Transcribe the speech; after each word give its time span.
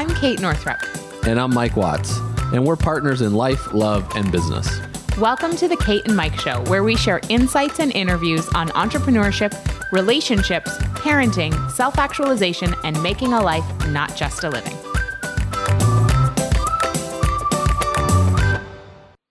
I'm 0.00 0.08
Kate 0.14 0.40
Northrup. 0.40 0.80
And 1.26 1.38
I'm 1.38 1.52
Mike 1.52 1.76
Watts. 1.76 2.16
And 2.54 2.64
we're 2.64 2.74
partners 2.74 3.20
in 3.20 3.34
life, 3.34 3.74
love, 3.74 4.10
and 4.16 4.32
business. 4.32 4.80
Welcome 5.18 5.54
to 5.56 5.68
the 5.68 5.76
Kate 5.76 6.00
and 6.06 6.16
Mike 6.16 6.40
Show, 6.40 6.62
where 6.68 6.82
we 6.82 6.96
share 6.96 7.20
insights 7.28 7.80
and 7.80 7.92
interviews 7.92 8.48
on 8.54 8.68
entrepreneurship, 8.70 9.52
relationships, 9.92 10.74
parenting, 10.94 11.70
self 11.72 11.98
actualization, 11.98 12.74
and 12.82 13.02
making 13.02 13.34
a 13.34 13.42
life, 13.42 13.62
not 13.88 14.16
just 14.16 14.42
a 14.42 14.48
living. 14.48 14.74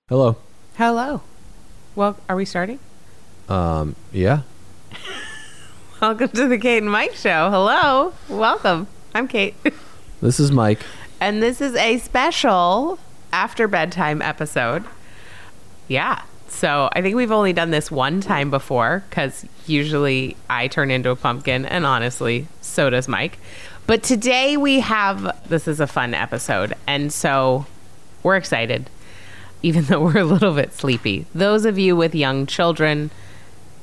Hello. 0.07 0.37
Hello. 0.75 1.23
Well, 1.95 2.15
are 2.29 2.35
we 2.35 2.45
starting? 2.45 2.77
Um, 3.49 3.95
yeah. 4.11 4.41
Welcome 5.99 6.29
to 6.29 6.47
the 6.47 6.59
Kate 6.59 6.83
and 6.83 6.91
Mike 6.91 7.15
Show. 7.15 7.49
Hello. 7.49 8.13
Welcome. 8.29 8.85
I'm 9.15 9.27
Kate. 9.27 9.55
This 10.21 10.39
is 10.39 10.51
Mike. 10.51 10.81
And 11.21 11.41
this 11.41 11.61
is 11.61 11.75
a 11.75 11.97
special 11.99 12.99
after 13.31 13.69
bedtime 13.69 14.21
episode. 14.21 14.83
Yeah. 15.87 16.21
So 16.49 16.89
I 16.91 17.01
think 17.01 17.15
we've 17.15 17.31
only 17.31 17.53
done 17.53 17.71
this 17.71 17.89
one 17.89 18.19
time 18.19 18.49
before 18.49 19.03
because 19.09 19.45
usually 19.65 20.35
I 20.49 20.67
turn 20.67 20.91
into 20.91 21.09
a 21.09 21.15
pumpkin, 21.15 21.65
and 21.65 21.85
honestly, 21.85 22.47
so 22.59 22.89
does 22.89 23.07
Mike. 23.07 23.39
But 23.87 24.03
today 24.03 24.57
we 24.57 24.81
have 24.81 25.47
this 25.47 25.67
is 25.67 25.79
a 25.79 25.87
fun 25.87 26.13
episode. 26.13 26.73
And 26.85 27.13
so 27.13 27.65
we're 28.21 28.35
excited, 28.35 28.89
even 29.61 29.83
though 29.85 30.01
we're 30.01 30.19
a 30.19 30.25
little 30.25 30.53
bit 30.53 30.73
sleepy. 30.73 31.27
Those 31.33 31.63
of 31.63 31.79
you 31.79 31.95
with 31.95 32.13
young 32.13 32.45
children 32.45 33.09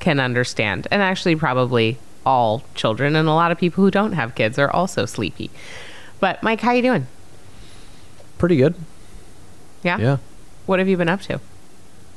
can 0.00 0.20
understand, 0.20 0.86
and 0.90 1.00
actually, 1.00 1.34
probably 1.34 1.96
all 2.26 2.62
children, 2.74 3.16
and 3.16 3.26
a 3.26 3.32
lot 3.32 3.52
of 3.52 3.56
people 3.56 3.82
who 3.82 3.90
don't 3.90 4.12
have 4.12 4.34
kids 4.34 4.58
are 4.58 4.70
also 4.70 5.06
sleepy. 5.06 5.50
But 6.20 6.42
Mike, 6.42 6.60
how 6.60 6.72
you 6.72 6.82
doing? 6.82 7.06
Pretty 8.38 8.56
good. 8.56 8.74
Yeah. 9.82 9.98
Yeah. 9.98 10.16
What 10.66 10.78
have 10.78 10.88
you 10.88 10.96
been 10.96 11.08
up 11.08 11.20
to? 11.22 11.40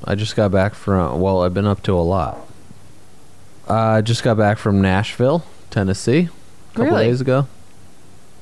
I 0.03 0.16
just 0.16 0.36
got 0.36 0.52
back 0.52 0.73
from, 0.73 1.19
well, 1.19 1.44
I've 1.44 1.53
been 1.53 1.66
up 1.67 1.83
to 1.83 1.94
a 1.94 2.02
lot. 2.02 2.39
I 3.67 4.02
just 4.02 4.23
got 4.23 4.38
back 4.38 4.58
from 4.58 4.81
Nashville, 4.81 5.45
Tennessee, 5.69 6.30
a 6.72 6.75
couple 6.75 6.86
Really? 6.86 7.06
days 7.06 7.22
ago. 7.22 7.47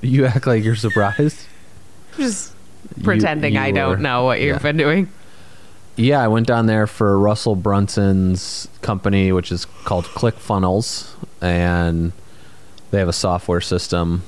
You 0.02 0.26
act 0.26 0.48
like 0.48 0.64
you're 0.64 0.76
surprised. 0.76 1.48
Just 2.18 2.54
pretending 3.04 3.56
you 3.56 3.60
I 3.60 3.72
don't 3.72 4.02
know 4.02 4.24
what 4.24 4.40
you've 4.40 4.56
yeah. 4.58 4.62
been 4.62 4.78
doing. 4.78 5.10
Yeah, 5.96 6.22
I 6.24 6.28
went 6.28 6.48
down 6.48 6.68
there 6.68 6.86
for 6.88 7.18
Russell 7.18 7.56
Brunson's 7.56 8.68
company, 8.82 9.32
which 9.32 9.52
is 9.52 9.66
called 9.66 10.06
ClickFunnels, 10.06 11.10
and 11.42 12.12
they 12.92 13.00
have 13.00 13.08
a 13.08 13.14
software 13.14 13.62
system. 13.62 14.22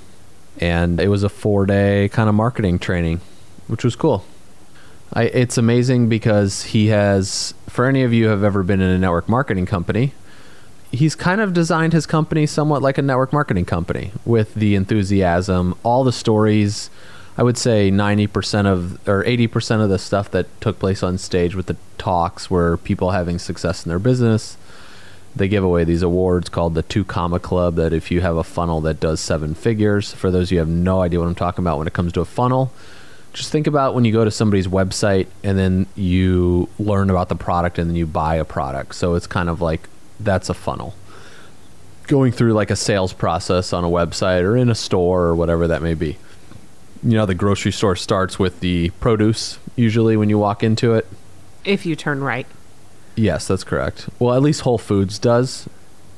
And 0.59 0.99
it 0.99 1.07
was 1.07 1.23
a 1.23 1.29
four 1.29 1.65
day 1.65 2.09
kind 2.09 2.29
of 2.29 2.35
marketing 2.35 2.79
training, 2.79 3.21
which 3.67 3.83
was 3.83 3.95
cool. 3.95 4.25
I, 5.13 5.23
it's 5.23 5.57
amazing 5.57 6.09
because 6.09 6.63
he 6.63 6.87
has, 6.87 7.53
for 7.67 7.85
any 7.85 8.03
of 8.03 8.13
you 8.13 8.25
who 8.25 8.29
have 8.29 8.43
ever 8.43 8.61
been 8.61 8.81
in 8.81 8.89
a 8.89 8.97
network 8.99 9.27
marketing 9.27 9.65
company, 9.65 10.13
he's 10.91 11.15
kind 11.15 11.41
of 11.41 11.53
designed 11.53 11.93
his 11.93 12.05
company 12.05 12.45
somewhat 12.45 12.81
like 12.81 12.97
a 12.97 13.01
network 13.01 13.33
marketing 13.33 13.65
company 13.65 14.11
with 14.25 14.53
the 14.53 14.75
enthusiasm, 14.75 15.75
all 15.83 16.03
the 16.03 16.11
stories. 16.11 16.89
I 17.37 17.43
would 17.43 17.57
say 17.57 17.89
90% 17.89 18.65
of 18.65 19.07
or 19.07 19.23
80% 19.23 19.81
of 19.81 19.89
the 19.89 19.97
stuff 19.97 20.29
that 20.31 20.47
took 20.61 20.77
place 20.77 21.01
on 21.01 21.17
stage 21.17 21.55
with 21.55 21.67
the 21.67 21.77
talks 21.97 22.49
were 22.51 22.77
people 22.77 23.11
having 23.11 23.39
success 23.39 23.85
in 23.85 23.89
their 23.89 23.99
business. 23.99 24.57
They 25.35 25.47
give 25.47 25.63
away 25.63 25.83
these 25.83 26.01
awards 26.01 26.49
called 26.49 26.73
the 26.73 26.81
Two 26.81 27.03
Comma 27.03 27.39
Club 27.39 27.75
that 27.75 27.93
if 27.93 28.11
you 28.11 28.21
have 28.21 28.35
a 28.37 28.43
funnel 28.43 28.81
that 28.81 28.99
does 28.99 29.19
seven 29.19 29.53
figures, 29.53 30.11
for 30.11 30.31
those 30.31 30.47
of 30.47 30.53
you 30.53 30.59
have 30.59 30.67
no 30.67 31.01
idea 31.01 31.19
what 31.19 31.27
I'm 31.27 31.35
talking 31.35 31.63
about 31.63 31.77
when 31.77 31.87
it 31.87 31.93
comes 31.93 32.11
to 32.13 32.21
a 32.21 32.25
funnel, 32.25 32.71
just 33.33 33.51
think 33.51 33.67
about 33.67 33.93
when 33.93 34.05
you 34.05 34.11
go 34.11 34.25
to 34.25 34.31
somebody's 34.31 34.67
website 34.67 35.27
and 35.43 35.57
then 35.57 35.85
you 35.95 36.67
learn 36.79 37.09
about 37.09 37.29
the 37.29 37.35
product 37.35 37.77
and 37.77 37.89
then 37.89 37.95
you 37.95 38.07
buy 38.07 38.35
a 38.35 38.45
product. 38.45 38.95
So 38.95 39.15
it's 39.15 39.27
kind 39.27 39.49
of 39.49 39.61
like 39.61 39.87
that's 40.19 40.49
a 40.49 40.53
funnel. 40.53 40.95
Going 42.07 42.31
through 42.31 42.53
like 42.53 42.71
a 42.71 42.75
sales 42.75 43.13
process 43.13 43.71
on 43.71 43.83
a 43.83 43.87
website 43.87 44.41
or 44.41 44.57
in 44.57 44.69
a 44.69 44.75
store 44.75 45.25
or 45.25 45.35
whatever 45.35 45.67
that 45.67 45.81
may 45.81 45.93
be. 45.93 46.17
You 47.03 47.11
know, 47.11 47.25
the 47.25 47.35
grocery 47.35 47.71
store 47.71 47.95
starts 47.95 48.39
with 48.39 48.59
the 48.61 48.89
produce 48.99 49.59
usually 49.75 50.17
when 50.17 50.29
you 50.29 50.39
walk 50.39 50.63
into 50.63 50.95
it. 50.95 51.07
If 51.63 51.85
you 51.85 51.95
turn 51.95 52.21
right. 52.21 52.47
Yes, 53.19 53.47
that's 53.47 53.63
correct. 53.63 54.09
Well, 54.19 54.33
at 54.33 54.41
least 54.41 54.61
Whole 54.61 54.77
Foods 54.77 55.19
does. 55.19 55.67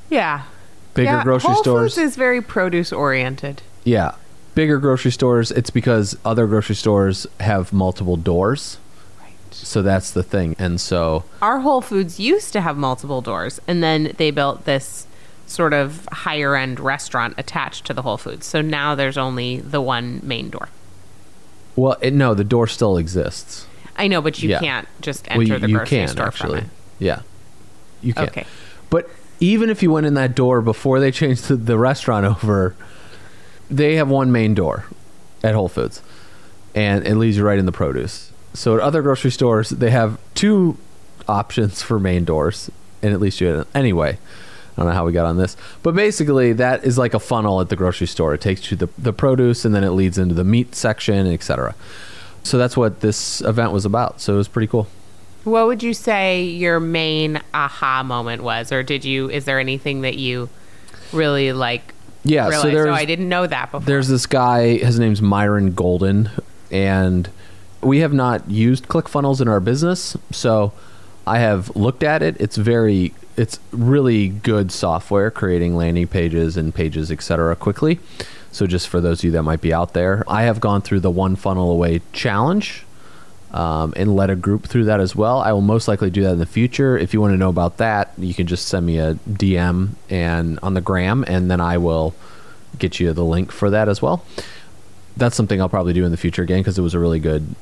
Yeah. 0.09 0.43
Bigger 0.93 1.11
yeah, 1.11 1.23
grocery 1.23 1.53
Whole 1.53 1.63
stores. 1.63 1.95
Foods 1.95 2.09
is 2.11 2.15
very 2.15 2.41
produce 2.41 2.91
oriented. 2.93 3.61
Yeah. 3.83 4.15
Bigger 4.55 4.77
grocery 4.77 5.11
stores, 5.11 5.49
it's 5.51 5.69
because 5.69 6.17
other 6.25 6.45
grocery 6.45 6.75
stores 6.75 7.25
have 7.39 7.71
multiple 7.73 8.17
doors. 8.17 8.77
Right. 9.19 9.31
So 9.51 9.81
that's 9.81 10.11
the 10.11 10.23
thing. 10.23 10.55
And 10.59 10.79
so 10.81 11.23
Our 11.41 11.59
Whole 11.61 11.81
Foods 11.81 12.19
used 12.19 12.51
to 12.53 12.61
have 12.61 12.75
multiple 12.77 13.21
doors, 13.21 13.59
and 13.67 13.81
then 13.81 14.13
they 14.17 14.29
built 14.29 14.65
this 14.65 15.07
sort 15.47 15.73
of 15.73 16.07
higher 16.11 16.55
end 16.55 16.79
restaurant 16.79 17.33
attached 17.37 17.85
to 17.85 17.93
the 17.93 18.01
Whole 18.01 18.17
Foods. 18.17 18.45
So 18.45 18.61
now 18.61 18.93
there's 18.93 19.17
only 19.17 19.59
the 19.61 19.81
one 19.81 20.19
main 20.23 20.49
door. 20.49 20.69
well, 21.75 21.95
it, 22.01 22.13
no, 22.13 22.33
the 22.33 22.43
door 22.43 22.67
still 22.67 22.97
exists. 22.97 23.65
I 23.95 24.07
know, 24.07 24.21
but 24.21 24.41
you 24.43 24.49
Yeah. 24.49 24.59
can't 24.59 24.87
just 25.01 25.27
Well, 25.29 25.39
enter 25.41 25.53
you, 25.53 25.59
the 25.59 25.69
you 25.69 25.77
grocery 25.77 25.97
can 25.99 26.07
store 26.09 26.27
actually. 26.27 26.59
from 26.61 26.67
it. 26.69 26.71
Yeah. 27.01 27.23
You 28.01 28.13
can. 28.13 28.29
Okay. 28.29 28.45
But 28.89 29.09
even 29.39 29.69
if 29.69 29.83
you 29.83 29.91
went 29.91 30.05
in 30.05 30.13
that 30.13 30.35
door 30.35 30.61
before 30.61 30.99
they 30.99 31.11
changed 31.11 31.47
the, 31.47 31.55
the 31.55 31.77
restaurant 31.77 32.25
over, 32.43 32.75
they 33.69 33.95
have 33.95 34.09
one 34.09 34.31
main 34.31 34.53
door 34.53 34.85
at 35.43 35.55
Whole 35.55 35.67
Foods, 35.67 36.01
and 36.75 37.05
it 37.05 37.15
leads 37.15 37.35
you 37.35 37.43
right 37.43 37.59
in 37.59 37.65
the 37.65 37.71
produce. 37.71 38.31
So 38.53 38.75
at 38.75 38.81
other 38.81 39.01
grocery 39.01 39.31
stores, 39.31 39.69
they 39.69 39.89
have 39.89 40.19
two 40.35 40.77
options 41.27 41.81
for 41.81 41.99
main 41.99 42.23
doors, 42.23 42.69
and 43.01 43.13
at 43.13 43.19
least 43.19 43.41
you 43.41 43.47
had 43.47 43.67
anyway. 43.73 44.17
I 44.77 44.81
don't 44.81 44.87
know 44.87 44.93
how 44.93 45.05
we 45.05 45.11
got 45.11 45.25
on 45.25 45.37
this, 45.37 45.57
but 45.83 45.95
basically 45.95 46.53
that 46.53 46.85
is 46.85 46.97
like 46.97 47.13
a 47.13 47.19
funnel 47.19 47.59
at 47.59 47.69
the 47.69 47.75
grocery 47.75 48.07
store. 48.07 48.33
It 48.33 48.41
takes 48.41 48.71
you 48.71 48.77
to 48.77 48.85
the, 48.85 48.93
the 48.97 49.13
produce, 49.13 49.65
and 49.65 49.75
then 49.75 49.83
it 49.83 49.91
leads 49.91 50.17
into 50.17 50.33
the 50.33 50.43
meat 50.43 50.75
section, 50.75 51.27
etc. 51.27 51.75
So 52.43 52.57
that's 52.57 52.77
what 52.77 53.01
this 53.01 53.41
event 53.41 53.73
was 53.73 53.85
about. 53.85 54.21
So 54.21 54.35
it 54.35 54.37
was 54.37 54.47
pretty 54.47 54.67
cool. 54.67 54.87
What 55.43 55.67
would 55.67 55.81
you 55.81 55.93
say 55.93 56.43
your 56.43 56.79
main 56.79 57.41
aha 57.53 58.03
moment 58.03 58.43
was, 58.43 58.71
or 58.71 58.83
did 58.83 59.03
you? 59.05 59.29
Is 59.29 59.45
there 59.45 59.59
anything 59.59 60.01
that 60.01 60.17
you 60.17 60.49
really 61.11 61.51
like? 61.51 61.93
Yeah, 62.23 62.51
so 62.51 62.69
there's 62.69 62.87
oh, 62.87 62.93
I 62.93 63.05
didn't 63.05 63.29
know 63.29 63.47
that 63.47 63.71
before. 63.71 63.85
There's 63.85 64.07
this 64.07 64.27
guy, 64.27 64.77
his 64.77 64.99
name's 64.99 65.21
Myron 65.21 65.73
Golden, 65.73 66.29
and 66.69 67.27
we 67.81 67.99
have 67.99 68.13
not 68.13 68.49
used 68.49 68.87
ClickFunnels 68.87 69.41
in 69.41 69.47
our 69.47 69.59
business, 69.59 70.15
so 70.29 70.71
I 71.25 71.39
have 71.39 71.75
looked 71.75 72.03
at 72.03 72.21
it. 72.21 72.39
It's 72.39 72.57
very 72.57 73.13
it's 73.37 73.59
really 73.71 74.27
good 74.27 74.71
software 74.71 75.31
creating 75.31 75.75
landing 75.75 76.07
pages 76.07 76.57
and 76.57 76.75
pages, 76.75 77.11
etc. 77.11 77.55
quickly. 77.55 77.99
So 78.51 78.67
just 78.67 78.87
for 78.87 79.01
those 79.01 79.21
of 79.21 79.23
you 79.25 79.31
that 79.31 79.43
might 79.43 79.61
be 79.61 79.73
out 79.73 79.93
there, 79.93 80.23
I 80.27 80.43
have 80.43 80.59
gone 80.59 80.81
through 80.81 80.99
the 80.99 81.09
one 81.09 81.35
funnel 81.35 81.71
away 81.71 82.01
challenge 82.11 82.85
um, 83.53 83.93
and 83.95 84.15
led 84.15 84.29
a 84.29 84.35
group 84.35 84.65
through 84.65 84.85
that 84.85 84.99
as 84.99 85.15
well. 85.15 85.39
I 85.39 85.51
will 85.51 85.61
most 85.61 85.87
likely 85.87 86.09
do 86.09 86.23
that 86.23 86.33
in 86.33 86.39
the 86.39 86.45
future. 86.45 86.97
If 86.97 87.13
you 87.13 87.21
want 87.21 87.33
to 87.33 87.37
know 87.37 87.49
about 87.49 87.77
that, 87.77 88.13
you 88.17 88.33
can 88.33 88.47
just 88.47 88.67
send 88.67 88.85
me 88.85 88.97
a 88.97 89.15
DM 89.15 89.89
and 90.09 90.59
on 90.63 90.73
the 90.73 90.81
gram, 90.81 91.25
and 91.27 91.51
then 91.51 91.59
I 91.59 91.77
will 91.77 92.15
get 92.79 92.99
you 92.99 93.11
the 93.13 93.25
link 93.25 93.51
for 93.51 93.69
that 93.69 93.89
as 93.89 94.01
well. 94.01 94.25
That's 95.17 95.35
something 95.35 95.59
I'll 95.59 95.69
probably 95.69 95.93
do 95.93 96.05
in 96.05 96.11
the 96.11 96.17
future 96.17 96.43
again 96.43 96.59
because 96.59 96.77
it 96.77 96.81
was 96.81 96.93
a 96.93 96.99
really 96.99 97.19
good 97.19 97.55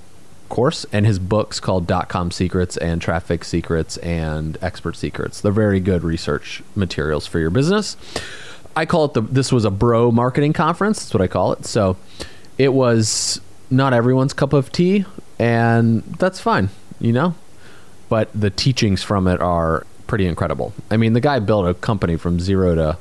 course. 0.50 0.86
And 0.92 1.06
his 1.06 1.20
books 1.20 1.60
called 1.60 1.88
Dot 1.88 2.10
Com 2.10 2.32
Secrets 2.32 2.78
and 2.78 3.02
Traffic 3.02 3.44
Secrets 3.44 3.98
and 3.98 4.58
Expert 4.62 4.96
Secrets. 4.96 5.42
They're 5.42 5.52
very 5.52 5.80
good 5.80 6.04
research 6.04 6.62
materials 6.76 7.26
for 7.26 7.40
your 7.40 7.50
business. 7.50 7.98
I 8.76 8.86
call 8.86 9.06
it 9.06 9.14
the. 9.14 9.22
This 9.22 9.52
was 9.52 9.66
a 9.66 9.72
bro 9.72 10.12
marketing 10.12 10.54
conference. 10.54 11.00
That's 11.00 11.14
what 11.14 11.22
I 11.22 11.28
call 11.28 11.54
it. 11.54 11.66
So 11.66 11.98
it 12.58 12.74
was 12.74 13.42
not 13.72 13.94
everyone's 13.94 14.34
cup 14.34 14.54
of 14.54 14.72
tea, 14.72 15.06
and 15.40 16.04
that's 16.04 16.40
fine, 16.40 16.70
you 17.00 17.14
know. 17.14 17.36
But 18.10 18.30
the 18.34 18.50
teachings 18.50 19.04
from 19.04 19.28
it 19.28 19.40
are 19.42 19.86
pretty 20.08 20.26
incredible. 20.26 20.74
I 20.90 20.98
mean, 20.98 21.14
the 21.14 21.22
guy 21.22 21.40
built 21.40 21.68
a 21.68 21.74
company 21.74 22.18
from 22.18 22.40
zero 22.40 22.76
to 22.76 22.98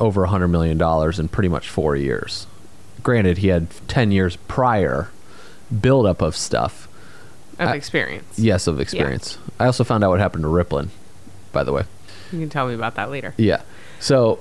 over 0.00 0.24
a 0.24 0.28
hundred 0.28 0.48
million 0.48 0.78
dollars 0.78 1.18
in 1.18 1.28
pretty 1.28 1.48
much 1.48 1.68
four 1.68 1.96
years. 1.96 2.46
Granted, 3.02 3.38
he 3.38 3.48
had 3.48 3.68
ten 3.88 4.10
years 4.10 4.36
prior 4.36 5.10
buildup 5.80 6.20
of 6.22 6.36
stuff. 6.36 6.88
of 7.58 7.68
I- 7.68 7.74
experience. 7.74 8.38
Yes, 8.38 8.66
of 8.66 8.80
experience. 8.80 9.38
I 9.58 9.66
also 9.66 9.84
found 9.84 10.02
out 10.04 10.10
what 10.10 10.20
happened 10.20 10.42
to 10.42 10.48
Riplin, 10.48 10.90
by 11.52 11.64
the 11.64 11.72
way. 11.72 11.84
You 12.32 12.40
can 12.40 12.48
tell 12.50 12.66
me 12.66 12.74
about 12.74 12.94
that 12.96 13.10
later. 13.10 13.34
Yeah. 13.36 13.62
So, 14.00 14.40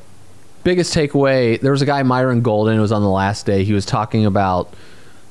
biggest 0.63 0.93
takeaway 0.95 1.59
there 1.59 1.71
was 1.71 1.81
a 1.81 1.85
guy, 1.85 2.01
Myron 2.03 2.41
Golden, 2.41 2.77
it 2.77 2.81
was 2.81 2.91
on 2.91 3.01
the 3.03 3.09
last 3.09 3.45
day. 3.45 3.63
He 3.63 3.73
was 3.73 3.85
talking 3.85 4.25
about 4.25 4.73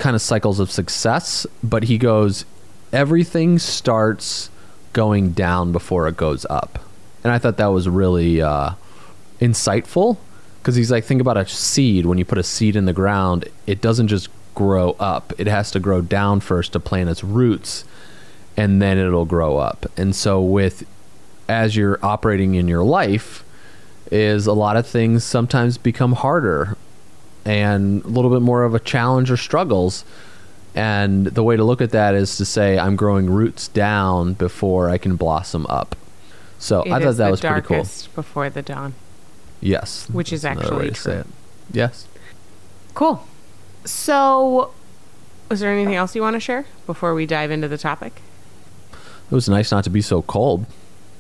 kind 0.01 0.17
of 0.17 0.23
cycles 0.23 0.59
of 0.59 0.71
success, 0.71 1.47
but 1.63 1.85
he 1.85 1.99
goes, 1.99 2.45
everything 2.93 3.59
starts 3.59 4.51
going 4.93 5.31
down 5.31 5.71
before 5.71 6.09
it 6.09 6.17
goes 6.17 6.45
up. 6.51 6.81
And 7.23 7.33
I 7.33 7.39
thought 7.39 7.59
that 7.59 7.67
was 7.67 7.89
really 7.89 8.43
uh, 8.43 8.71
insightful 9.41 10.17
because 10.59 10.75
he's 10.75 10.91
like, 10.91 11.05
think 11.05 11.21
about 11.21 11.37
a 11.37 11.47
seed. 11.47 12.07
When 12.07 12.19
you 12.19 12.25
put 12.25 12.39
a 12.39 12.43
seed 12.43 12.77
in 12.77 12.87
the 12.87 12.93
ground, 12.93 13.49
it 13.67 13.81
doesn't 13.81 14.09
just 14.09 14.29
grow 14.55 14.97
up. 14.99 15.33
It 15.39 15.47
has 15.47 15.71
to 15.73 15.81
grow 15.81 16.01
down 16.01 16.41
first 16.41 16.73
to 16.73 16.81
plant 16.81 17.11
its 17.11 17.23
roots 17.23 17.85
and 18.57 18.83
then 18.83 18.99
it'll 18.99 19.25
grow 19.25 19.59
up. 19.59 19.87
And 19.97 20.15
so 20.15 20.41
with 20.41 20.87
as 21.49 21.77
you're 21.77 21.99
operating 22.05 22.55
in 22.55 22.69
your 22.69 22.85
life 22.85 23.45
is 24.11 24.47
a 24.47 24.53
lot 24.53 24.77
of 24.77 24.87
things 24.87 25.25
sometimes 25.25 25.79
become 25.79 26.13
harder 26.13 26.77
and 27.45 28.05
a 28.05 28.09
little 28.09 28.31
bit 28.31 28.43
more 28.43 28.65
of 28.65 28.75
a 28.75 28.81
challenge 28.81 29.31
or 29.31 29.37
struggles. 29.37 30.05
And 30.75 31.27
the 31.27 31.43
way 31.43 31.57
to 31.57 31.65
look 31.65 31.81
at 31.81 31.91
that 31.91 32.15
is 32.15 32.37
to 32.37 32.45
say 32.45 32.79
I'm 32.79 32.95
growing 32.97 33.29
roots 33.29 33.69
down 33.69 34.35
before 34.35 34.89
I 34.89 34.99
can 34.99 35.17
blossom 35.17 35.67
up. 35.69 35.97
So 36.59 36.83
It 36.83 36.93
I 36.93 37.01
thought 37.03 37.17
that 37.17 37.31
was 37.31 37.41
pretty 37.41 37.63
cool. 37.63 37.87
before 38.15 38.51
the 38.51 38.63
dawn. 38.63 38.95
Yes. 39.61 40.09
Which 40.11 40.33
is 40.33 40.45
actually 40.45 40.91
true. 40.93 41.13
it. 41.13 41.27
Yes. 41.73 42.07
Cool. 42.95 43.27
So, 43.85 44.73
is 45.51 45.61
there 45.61 45.73
anything 45.73 45.95
else 45.95 46.15
you 46.15 46.23
want 46.23 46.35
to 46.35 46.41
share 46.41 46.67
before 46.87 47.15
we 47.15 47.27
dive 47.27 47.51
into 47.51 47.67
the 47.69 47.79
topic? 47.79 48.21
It 48.93 49.35
was 49.35 49.49
nice 49.49 49.71
not 49.71 49.85
to 49.85 49.91
be 49.91 50.03
so 50.03 50.23
cold. 50.23 50.67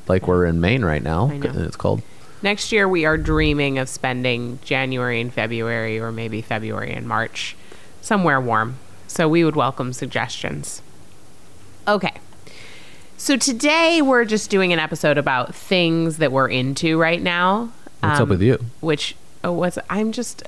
Like 0.09 0.27
we're 0.27 0.45
in 0.45 0.61
Maine 0.61 0.85
right 0.85 1.03
now. 1.03 1.31
I 1.31 1.37
know. 1.39 1.51
And 1.51 1.61
it's 1.61 1.77
cold. 1.77 2.03
Next 2.43 2.73
year, 2.73 2.89
we 2.89 3.05
are 3.05 3.19
dreaming 3.19 3.79
of 3.79 3.89
spending 3.89 4.59
January 4.65 5.21
and 5.21 5.33
February, 5.33 5.99
or 6.01 6.11
maybe 6.11 6.41
February 6.41 6.93
and 6.93 7.07
March, 7.07 7.55
somewhere 8.01 8.41
warm. 8.41 8.77
So, 9.07 9.29
we 9.29 9.45
would 9.45 9.57
welcome 9.57 9.93
suggestions. 9.93 10.81
Okay. 11.87 12.15
So, 13.19 13.37
today 13.37 14.01
we're 14.01 14.25
just 14.25 14.49
doing 14.49 14.73
an 14.73 14.79
episode 14.79 15.19
about 15.19 15.55
things 15.55 16.17
that 16.19 16.33
we're 16.33 16.49
into 16.49 16.99
right 16.99 17.21
now. 17.21 17.73
What's 18.01 18.17
up 18.21 18.23
Um, 18.23 18.29
with 18.31 18.41
you? 18.43 18.59
Which, 18.81 19.15
oh, 19.45 19.53
what's, 19.53 19.79
I'm 19.91 20.11
just, 20.13 20.43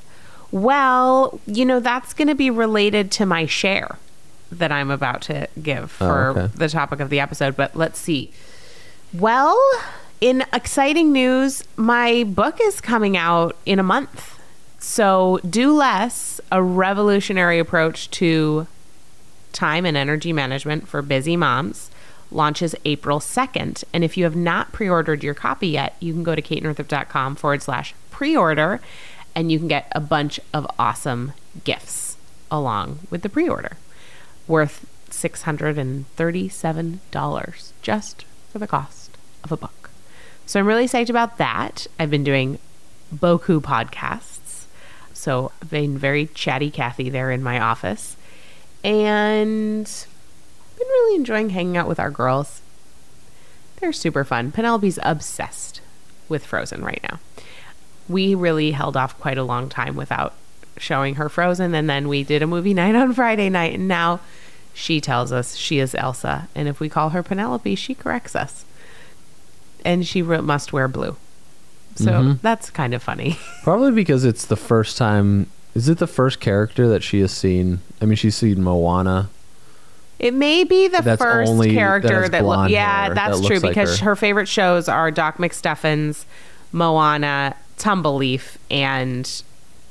well, 0.50 1.40
you 1.46 1.66
know, 1.66 1.80
that's 1.80 2.14
going 2.14 2.28
to 2.28 2.34
be 2.34 2.48
related 2.48 3.10
to 3.12 3.26
my 3.26 3.44
share 3.44 3.98
that 4.50 4.72
I'm 4.72 4.90
about 4.90 5.20
to 5.22 5.48
give 5.62 5.90
for 5.90 6.28
Oh, 6.28 6.40
okay. 6.40 6.54
the 6.54 6.68
topic 6.70 7.00
of 7.00 7.10
the 7.10 7.20
episode. 7.20 7.56
But 7.56 7.76
let's 7.76 7.98
see. 8.00 8.30
Well, 9.12 9.60
in 10.22 10.44
exciting 10.52 11.12
news, 11.12 11.64
my 11.74 12.22
book 12.22 12.58
is 12.62 12.80
coming 12.80 13.16
out 13.16 13.56
in 13.66 13.80
a 13.80 13.82
month. 13.82 14.38
So, 14.78 15.40
Do 15.48 15.74
Less, 15.74 16.40
a 16.52 16.62
revolutionary 16.62 17.58
approach 17.58 18.08
to 18.12 18.68
time 19.52 19.84
and 19.84 19.96
energy 19.96 20.32
management 20.32 20.86
for 20.86 21.02
busy 21.02 21.36
moms, 21.36 21.90
launches 22.30 22.76
April 22.84 23.18
2nd. 23.18 23.82
And 23.92 24.04
if 24.04 24.16
you 24.16 24.22
have 24.22 24.36
not 24.36 24.70
pre 24.70 24.88
ordered 24.88 25.24
your 25.24 25.34
copy 25.34 25.66
yet, 25.66 25.96
you 25.98 26.12
can 26.12 26.22
go 26.22 26.36
to 26.36 26.42
katenorthrup.com 26.42 27.34
forward 27.34 27.60
slash 27.60 27.92
pre 28.12 28.36
order 28.36 28.80
and 29.34 29.50
you 29.50 29.58
can 29.58 29.66
get 29.66 29.90
a 29.90 29.98
bunch 29.98 30.38
of 30.54 30.68
awesome 30.78 31.32
gifts 31.64 32.16
along 32.48 33.00
with 33.10 33.22
the 33.22 33.28
pre 33.28 33.48
order 33.48 33.76
worth 34.46 34.86
$637 35.10 37.72
just 37.82 38.24
for 38.52 38.60
the 38.60 38.68
cost 38.68 39.18
of 39.42 39.50
a 39.50 39.56
book. 39.56 39.81
So 40.46 40.60
I'm 40.60 40.66
really 40.66 40.86
psyched 40.86 41.10
about 41.10 41.38
that. 41.38 41.86
I've 41.98 42.10
been 42.10 42.24
doing 42.24 42.58
Boku 43.14 43.60
podcasts. 43.60 44.66
So 45.12 45.52
I've 45.62 45.70
been 45.70 45.96
very 45.96 46.26
chatty 46.26 46.70
Kathy 46.70 47.08
there 47.08 47.30
in 47.30 47.42
my 47.42 47.58
office. 47.60 48.16
And 48.84 49.84
been 50.78 50.88
really 50.88 51.16
enjoying 51.16 51.50
hanging 51.50 51.76
out 51.76 51.88
with 51.88 52.00
our 52.00 52.10
girls. 52.10 52.60
They're 53.76 53.92
super 53.92 54.24
fun. 54.24 54.52
Penelope's 54.52 54.98
obsessed 55.02 55.80
with 56.28 56.44
Frozen 56.44 56.84
right 56.84 57.00
now. 57.02 57.20
We 58.08 58.34
really 58.34 58.72
held 58.72 58.96
off 58.96 59.18
quite 59.18 59.38
a 59.38 59.44
long 59.44 59.68
time 59.68 59.96
without 59.96 60.34
showing 60.76 61.16
her 61.16 61.28
Frozen, 61.28 61.74
and 61.74 61.88
then 61.88 62.08
we 62.08 62.24
did 62.24 62.42
a 62.42 62.46
movie 62.46 62.74
night 62.74 62.94
on 62.94 63.12
Friday 63.12 63.48
night, 63.48 63.74
and 63.74 63.86
now 63.86 64.20
she 64.74 65.00
tells 65.00 65.30
us 65.30 65.56
she 65.56 65.78
is 65.78 65.94
Elsa, 65.94 66.48
and 66.54 66.66
if 66.66 66.80
we 66.80 66.88
call 66.88 67.10
her 67.10 67.22
Penelope, 67.22 67.74
she 67.76 67.94
corrects 67.94 68.34
us, 68.34 68.64
and 69.84 70.06
she 70.06 70.22
re- 70.22 70.40
must 70.40 70.72
wear 70.72 70.88
blue. 70.88 71.16
So 71.96 72.10
Mhm. 72.10 72.40
that's 72.40 72.70
kind 72.70 72.94
of 72.94 73.02
funny. 73.02 73.38
Probably 73.62 73.90
because 73.92 74.24
it's 74.24 74.44
the 74.46 74.56
first 74.56 74.96
time. 74.96 75.46
Is 75.74 75.88
it 75.88 75.98
the 75.98 76.06
first 76.06 76.40
character 76.40 76.88
that 76.88 77.02
she 77.02 77.20
has 77.20 77.32
seen? 77.32 77.80
I 78.00 78.04
mean, 78.06 78.16
she's 78.16 78.36
seen 78.36 78.62
Moana. 78.62 79.28
It 80.18 80.34
may 80.34 80.64
be 80.64 80.86
the 80.88 81.02
That's 81.02 81.20
first 81.20 81.50
only- 81.50 81.72
character 81.74 82.28
that, 82.28 82.42
look. 82.42 82.54
blonde 82.54 82.70
Yeah, 82.70 83.12
that's 83.12 83.40
that 83.40 83.46
true 83.46 83.58
like 83.58 83.70
because 83.70 83.98
her. 84.00 84.10
her. 84.10 84.16
favorite 84.16 84.48
shows 84.48 84.88
are 84.88 85.10
Doc 85.10 85.38
McStuffins, 85.38 86.24
Moana, 86.72 87.56
Tumbleleaf, 87.78 88.56
and 88.70 89.28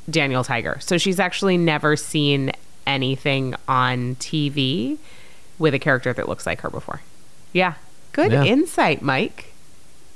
Daniel 0.09 0.43
Tiger. 0.43 0.77
So 0.79 0.97
she's 0.97 1.19
actually 1.19 1.57
never 1.57 1.95
seen 1.95 2.51
anything 2.87 3.55
on 3.67 4.15
TV 4.15 4.97
with 5.59 5.73
a 5.73 5.79
character 5.79 6.13
that 6.13 6.27
looks 6.29 6.45
like 6.45 6.61
her 6.61 6.69
before. 6.69 7.01
Yeah, 7.53 7.73
good 8.13 8.31
Yeah. 8.31 8.43
insight, 8.45 9.01
Mike. 9.01 9.50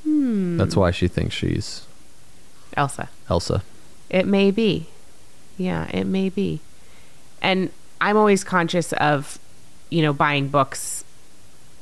Hmm. 0.06 0.58
That's 0.58 0.76
why 0.76 0.92
she 0.92 1.08
thinks 1.10 1.36
she's 1.36 1.86
Elsa. 2.78 3.10
Elsa. 3.30 3.64
It 4.10 4.26
may 4.28 4.52
be. 4.52 4.88
Yeah, 5.58 5.90
it 5.92 6.06
may 6.06 6.30
be. 6.30 6.62
And 7.42 7.72
I'm 8.00 8.16
always 8.18 8.44
conscious 8.44 8.94
of, 8.94 9.40
you 9.90 10.02
know, 10.02 10.14
buying 10.14 10.48
books 10.50 11.04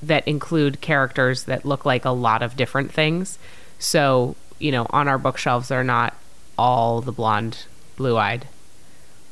that 0.02 0.28
include 0.28 0.82
characters 0.82 1.44
that 1.46 1.64
look 1.66 1.86
like 1.86 2.06
a 2.06 2.10
lot 2.12 2.42
of 2.42 2.56
different 2.56 2.92
things. 2.92 3.38
So, 3.80 4.36
you 4.60 4.72
know, 4.72 4.88
on 4.90 5.08
our 5.08 5.18
bookshelves 5.18 5.72
are 5.72 5.84
not 5.84 6.16
all 6.58 7.02
the 7.02 7.12
blonde, 7.12 7.66
blue 7.98 8.18
eyed 8.18 8.48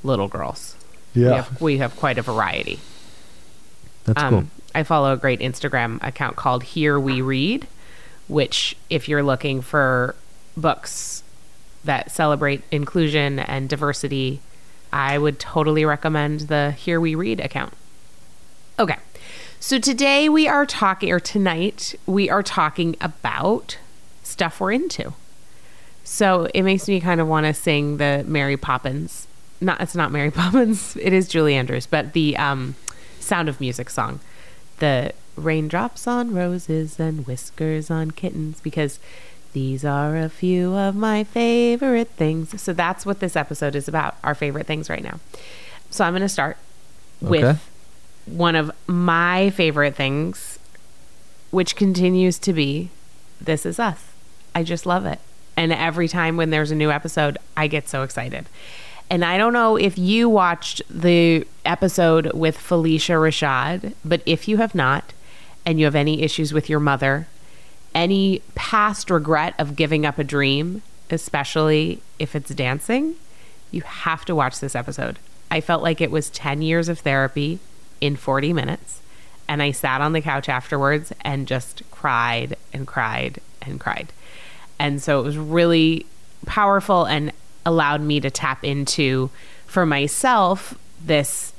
little 0.03 0.27
girls. 0.27 0.75
We 1.31 1.35
have, 1.35 1.61
we 1.61 1.77
have 1.77 1.95
quite 1.97 2.17
a 2.17 2.21
variety. 2.21 2.79
That's 4.05 4.21
Um, 4.23 4.29
cool. 4.29 4.43
I 4.73 4.83
follow 4.83 5.13
a 5.13 5.17
great 5.17 5.39
Instagram 5.41 6.01
account 6.01 6.35
called 6.37 6.63
Here 6.63 6.97
We 6.99 7.21
Read, 7.21 7.67
which, 8.31 8.77
if 8.89 9.09
you're 9.09 9.21
looking 9.21 9.61
for 9.61 10.15
books 10.55 11.23
that 11.83 12.11
celebrate 12.11 12.63
inclusion 12.71 13.39
and 13.39 13.67
diversity, 13.67 14.39
I 14.93 15.17
would 15.17 15.37
totally 15.37 15.83
recommend 15.83 16.41
the 16.41 16.71
Here 16.71 16.99
We 17.01 17.13
Read 17.13 17.41
account. 17.41 17.73
Okay. 18.79 18.95
So 19.59 19.79
today 19.79 20.29
we 20.29 20.47
are 20.47 20.65
talking, 20.65 21.11
or 21.11 21.19
tonight, 21.19 21.93
we 22.05 22.29
are 22.29 22.41
talking 22.41 22.95
about 23.01 23.77
stuff 24.23 24.61
we're 24.61 24.71
into. 24.71 25.13
So 26.05 26.47
it 26.53 26.63
makes 26.63 26.87
me 26.87 27.01
kind 27.01 27.19
of 27.19 27.27
want 27.27 27.45
to 27.47 27.53
sing 27.53 27.97
the 27.97 28.23
Mary 28.25 28.57
Poppins. 28.57 29.27
Not 29.59 29.81
it's 29.81 29.93
not 29.93 30.11
Mary 30.11 30.31
Poppins. 30.31 30.95
It 30.95 31.11
is 31.11 31.27
Julie 31.27 31.55
Andrews, 31.55 31.85
but 31.85 32.13
the 32.13 32.37
um, 32.37 32.75
Sound 33.19 33.49
of 33.49 33.59
Music 33.59 33.89
song, 33.89 34.21
the 34.79 35.11
raindrops 35.35 36.07
on 36.07 36.33
roses 36.33 36.99
and 36.99 37.25
whiskers 37.25 37.89
on 37.89 38.11
kittens, 38.11 38.59
because 38.61 38.99
these 39.53 39.83
are 39.83 40.17
a 40.17 40.29
few 40.29 40.75
of 40.75 40.95
my 40.95 41.23
favorite 41.23 42.09
things. 42.09 42.61
So 42.61 42.73
that's 42.73 43.05
what 43.05 43.19
this 43.19 43.35
episode 43.35 43.75
is 43.75 43.87
about. 43.87 44.15
Our 44.23 44.35
favorite 44.35 44.67
things 44.67 44.89
right 44.89 45.03
now. 45.03 45.19
So 45.89 46.05
I'm 46.05 46.13
going 46.13 46.21
to 46.21 46.29
start 46.29 46.57
with 47.19 47.69
one 48.25 48.55
of 48.55 48.71
my 48.87 49.49
favorite 49.49 49.95
things, 49.95 50.57
which 51.49 51.75
continues 51.75 52.39
to 52.39 52.53
be 52.53 52.89
This 53.41 53.65
Is 53.65 53.77
Us. 53.77 54.05
I 54.55 54.63
just 54.63 54.85
love 54.85 55.05
it. 55.05 55.19
And 55.57 55.73
every 55.73 56.07
time 56.07 56.37
when 56.37 56.49
there's 56.49 56.71
a 56.71 56.75
new 56.75 56.89
episode, 56.89 57.37
I 57.57 57.67
get 57.67 57.89
so 57.89 58.03
excited. 58.03 58.45
And 59.09 59.25
I 59.25 59.37
don't 59.37 59.51
know 59.51 59.75
if 59.75 59.97
you 59.97 60.29
watched 60.29 60.81
the 60.89 61.45
episode 61.65 62.31
with 62.31 62.57
Phylicia 62.57 63.15
Rashad, 63.15 63.93
but 64.05 64.21
if 64.25 64.47
you 64.47 64.57
have 64.57 64.73
not, 64.73 65.11
and 65.65 65.79
you 65.79 65.85
have 65.85 65.95
any 65.95 66.21
issues 66.21 66.53
with 66.53 66.69
your 66.69 66.79
mother, 66.79 67.27
any 67.93 68.41
past 68.55 69.09
regret 69.09 69.53
of 69.59 69.75
giving 69.75 70.05
up 70.05 70.17
a 70.17 70.23
dream, 70.23 70.81
especially 71.09 72.01
if 72.19 72.35
it's 72.35 72.53
dancing, 72.53 73.15
you 73.69 73.81
have 73.81 74.25
to 74.25 74.35
watch 74.35 74.59
this 74.59 74.75
episode. 74.75 75.19
I 75.49 75.61
felt 75.61 75.83
like 75.83 76.01
it 76.01 76.11
was 76.11 76.29
10 76.29 76.61
years 76.61 76.89
of 76.89 76.99
therapy 76.99 77.59
in 77.99 78.15
40 78.15 78.53
minutes. 78.53 79.01
And 79.47 79.61
I 79.61 79.71
sat 79.71 79.99
on 79.99 80.13
the 80.13 80.21
couch 80.21 80.47
afterwards 80.47 81.11
and 81.21 81.47
just 81.47 81.83
cried 81.91 82.55
and 82.71 82.87
cried 82.87 83.41
and 83.61 83.79
cried. 83.79 84.13
And 84.79 85.01
so 85.01 85.19
it 85.19 85.23
was 85.23 85.37
really 85.37 86.05
powerful 86.45 87.05
and 87.05 87.33
allowed 87.65 88.01
me 88.01 88.19
to 88.21 88.31
tap 88.31 88.63
into, 88.63 89.29
for 89.65 89.85
myself, 89.85 90.77
this 91.03 91.53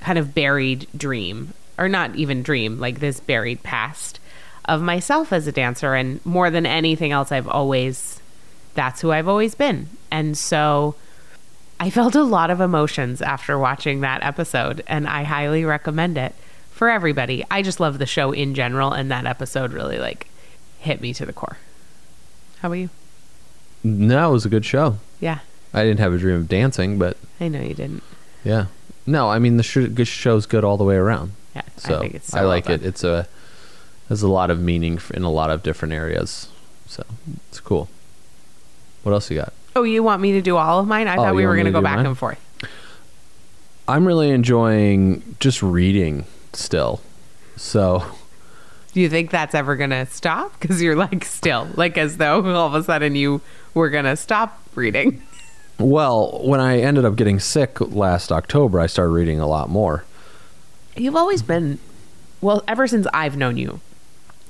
kind 0.00 0.18
of 0.18 0.34
buried 0.34 0.86
dream, 0.96 1.52
or 1.78 1.88
not 1.88 2.14
even 2.16 2.42
dream, 2.42 2.78
like 2.78 3.00
this 3.00 3.20
buried 3.20 3.62
past 3.62 4.20
of 4.64 4.82
myself 4.82 5.32
as 5.32 5.46
a 5.46 5.52
dancer. 5.52 5.94
And 5.94 6.24
more 6.26 6.50
than 6.50 6.66
anything 6.66 7.12
else, 7.12 7.32
I've 7.32 7.48
always, 7.48 8.20
that's 8.74 9.00
who 9.00 9.12
I've 9.12 9.28
always 9.28 9.54
been. 9.54 9.88
And 10.10 10.36
so 10.36 10.94
I 11.80 11.90
felt 11.90 12.14
a 12.14 12.22
lot 12.22 12.50
of 12.50 12.60
emotions 12.60 13.22
after 13.22 13.58
watching 13.58 14.00
that 14.00 14.22
episode, 14.22 14.82
and 14.86 15.06
I 15.08 15.22
highly 15.22 15.64
recommend 15.64 16.18
it 16.18 16.34
for 16.70 16.88
everybody. 16.90 17.44
I 17.50 17.62
just 17.62 17.80
love 17.80 17.98
the 17.98 18.06
show 18.06 18.32
in 18.32 18.54
general, 18.54 18.92
and 18.92 19.10
that 19.10 19.26
episode 19.26 19.72
really 19.72 19.98
like 19.98 20.26
hit 20.80 21.00
me 21.00 21.14
to 21.14 21.24
the 21.24 21.32
core. 21.32 21.56
How 22.60 22.68
about 22.68 22.74
you? 22.78 22.90
No, 23.84 24.30
it 24.30 24.32
was 24.32 24.44
a 24.44 24.48
good 24.48 24.64
show. 24.64 24.98
Yeah, 25.20 25.38
I 25.72 25.84
didn't 25.84 26.00
have 26.00 26.12
a 26.12 26.18
dream 26.18 26.34
of 26.36 26.48
dancing, 26.48 26.98
but 26.98 27.16
I 27.40 27.46
know 27.48 27.60
you 27.60 27.74
didn't. 27.74 28.02
yeah, 28.44 28.66
No, 29.06 29.30
I 29.30 29.38
mean 29.38 29.56
the 29.56 29.62
show's 29.62 30.46
good 30.46 30.64
all 30.64 30.76
the 30.76 30.84
way 30.84 30.96
around. 30.96 31.32
Yeah, 31.66 31.72
So 31.76 31.96
I 31.96 32.00
think 32.00 32.14
it's 32.14 32.28
so 32.28 32.38
I 32.38 32.40
well 32.42 32.48
like 32.50 32.68
it. 32.70 32.84
It's 32.84 33.04
a 33.04 33.26
has 34.08 34.22
a 34.22 34.28
lot 34.28 34.50
of 34.50 34.60
meaning 34.60 35.00
in 35.14 35.22
a 35.22 35.30
lot 35.30 35.50
of 35.50 35.62
different 35.62 35.92
areas. 35.94 36.48
So 36.86 37.04
it's 37.48 37.60
cool. 37.60 37.88
What 39.02 39.12
else 39.12 39.30
you 39.30 39.36
got? 39.36 39.52
Oh, 39.76 39.82
you 39.84 40.02
want 40.02 40.22
me 40.22 40.32
to 40.32 40.40
do 40.42 40.56
all 40.56 40.80
of 40.80 40.86
mine? 40.86 41.06
I 41.08 41.14
Oh, 41.16 41.22
thought 41.24 41.34
we 41.34 41.46
were 41.46 41.54
going 41.54 41.66
to 41.66 41.70
to 41.72 41.78
go 41.78 41.82
back 41.82 41.96
mine? 41.96 42.06
and 42.06 42.18
forth. 42.18 42.38
I'm 43.86 44.06
really 44.06 44.30
enjoying 44.30 45.36
just 45.40 45.62
reading 45.62 46.24
still. 46.52 47.00
So 47.56 48.04
Do 48.92 49.00
you 49.00 49.08
think 49.08 49.30
that's 49.30 49.54
ever 49.54 49.76
going 49.76 49.90
to 49.90 50.06
stop? 50.06 50.58
Because 50.60 50.82
you're 50.82 50.96
like 50.96 51.24
still, 51.24 51.68
like 51.74 51.96
as 51.98 52.16
though 52.16 52.44
all 52.54 52.66
of 52.66 52.74
a 52.74 52.82
sudden 52.82 53.14
you 53.14 53.40
were 53.74 53.90
going 53.90 54.04
to 54.04 54.16
stop 54.16 54.60
reading. 54.74 55.22
well, 55.78 56.40
when 56.44 56.60
I 56.60 56.80
ended 56.80 57.04
up 57.04 57.16
getting 57.16 57.38
sick 57.40 57.80
last 57.80 58.32
October, 58.32 58.80
I 58.80 58.86
started 58.86 59.12
reading 59.12 59.38
a 59.40 59.46
lot 59.46 59.68
more. 59.70 60.04
You've 60.98 61.16
always 61.16 61.42
been, 61.42 61.78
well, 62.40 62.62
ever 62.68 62.86
since 62.86 63.06
I've 63.14 63.36
known 63.36 63.56
you, 63.56 63.80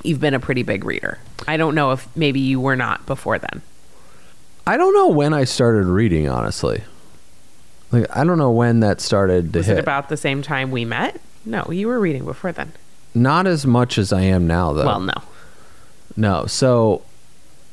you've 0.02 0.20
been 0.20 0.34
a 0.34 0.40
pretty 0.40 0.62
big 0.62 0.84
reader. 0.84 1.18
I 1.46 1.56
don't 1.56 1.74
know 1.74 1.92
if 1.92 2.08
maybe 2.16 2.40
you 2.40 2.60
were 2.60 2.76
not 2.76 3.06
before 3.06 3.38
then. 3.38 3.62
I 4.66 4.76
don't 4.76 4.92
know 4.94 5.08
when 5.08 5.32
I 5.34 5.44
started 5.44 5.86
reading, 5.86 6.28
honestly. 6.28 6.82
Like 7.90 8.06
I 8.14 8.24
don't 8.24 8.36
know 8.38 8.50
when 8.50 8.80
that 8.80 9.00
started 9.00 9.52
to 9.54 9.60
Was 9.60 9.66
hit. 9.66 9.78
it 9.78 9.80
about 9.80 10.08
the 10.10 10.16
same 10.16 10.42
time 10.42 10.70
we 10.70 10.84
met? 10.84 11.20
No, 11.46 11.64
you 11.70 11.86
were 11.88 11.98
reading 11.98 12.24
before 12.26 12.52
then. 12.52 12.72
Not 13.14 13.46
as 13.46 13.64
much 13.66 13.96
as 13.96 14.12
I 14.12 14.20
am 14.22 14.46
now, 14.46 14.74
though. 14.74 14.84
Well, 14.84 15.00
no. 15.00 15.14
No. 16.14 16.44
So, 16.46 17.02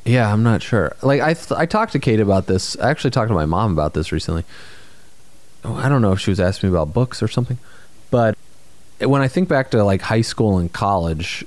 yeah, 0.06 0.32
I'm 0.32 0.42
not 0.44 0.62
sure. 0.62 0.96
Like 1.02 1.20
I, 1.20 1.34
th- 1.34 1.52
I 1.52 1.66
talked 1.66 1.92
to 1.94 2.00
Kate 2.00 2.22
about 2.22 2.48
this. 2.48 2.78
I 2.80 2.90
actually 2.90 3.12
talked 3.12 3.28
to 3.28 3.36
my 3.36 3.46
mom 3.46 3.74
about 3.74 3.94
this 3.94 4.14
recently. 4.14 4.46
Oh, 5.66 5.76
I 5.76 5.90
don't 5.90 6.02
know 6.02 6.14
if 6.14 6.20
she 6.22 6.32
was 6.32 6.40
asking 6.40 6.70
me 6.70 6.76
about 6.78 6.94
books 6.94 7.22
or 7.22 7.28
something, 7.28 7.58
but 8.10 8.38
when 9.06 9.22
I 9.22 9.28
think 9.28 9.50
back 9.50 9.72
to 9.72 9.84
like 9.84 10.02
high 10.02 10.22
school 10.22 10.58
and 10.58 10.72
college, 10.72 11.46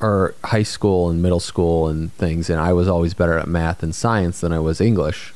or 0.00 0.34
high 0.44 0.62
school 0.62 1.10
and 1.10 1.22
middle 1.22 1.40
school 1.40 1.88
and 1.88 2.12
things, 2.14 2.48
and 2.48 2.60
I 2.60 2.72
was 2.72 2.88
always 2.88 3.14
better 3.14 3.38
at 3.38 3.48
math 3.48 3.82
and 3.82 3.94
science 3.94 4.40
than 4.40 4.52
I 4.52 4.58
was 4.58 4.80
English. 4.80 5.34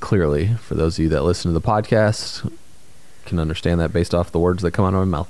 Clearly, 0.00 0.54
for 0.54 0.74
those 0.74 0.98
of 0.98 1.04
you 1.04 1.08
that 1.10 1.22
listen 1.22 1.52
to 1.52 1.58
the 1.58 1.66
podcast, 1.66 2.50
can 3.24 3.38
understand 3.38 3.80
that 3.80 3.92
based 3.92 4.14
off 4.14 4.30
the 4.30 4.38
words 4.38 4.62
that 4.62 4.72
come 4.72 4.84
out 4.84 4.94
of 4.94 5.06
my 5.08 5.18
mouth. 5.18 5.28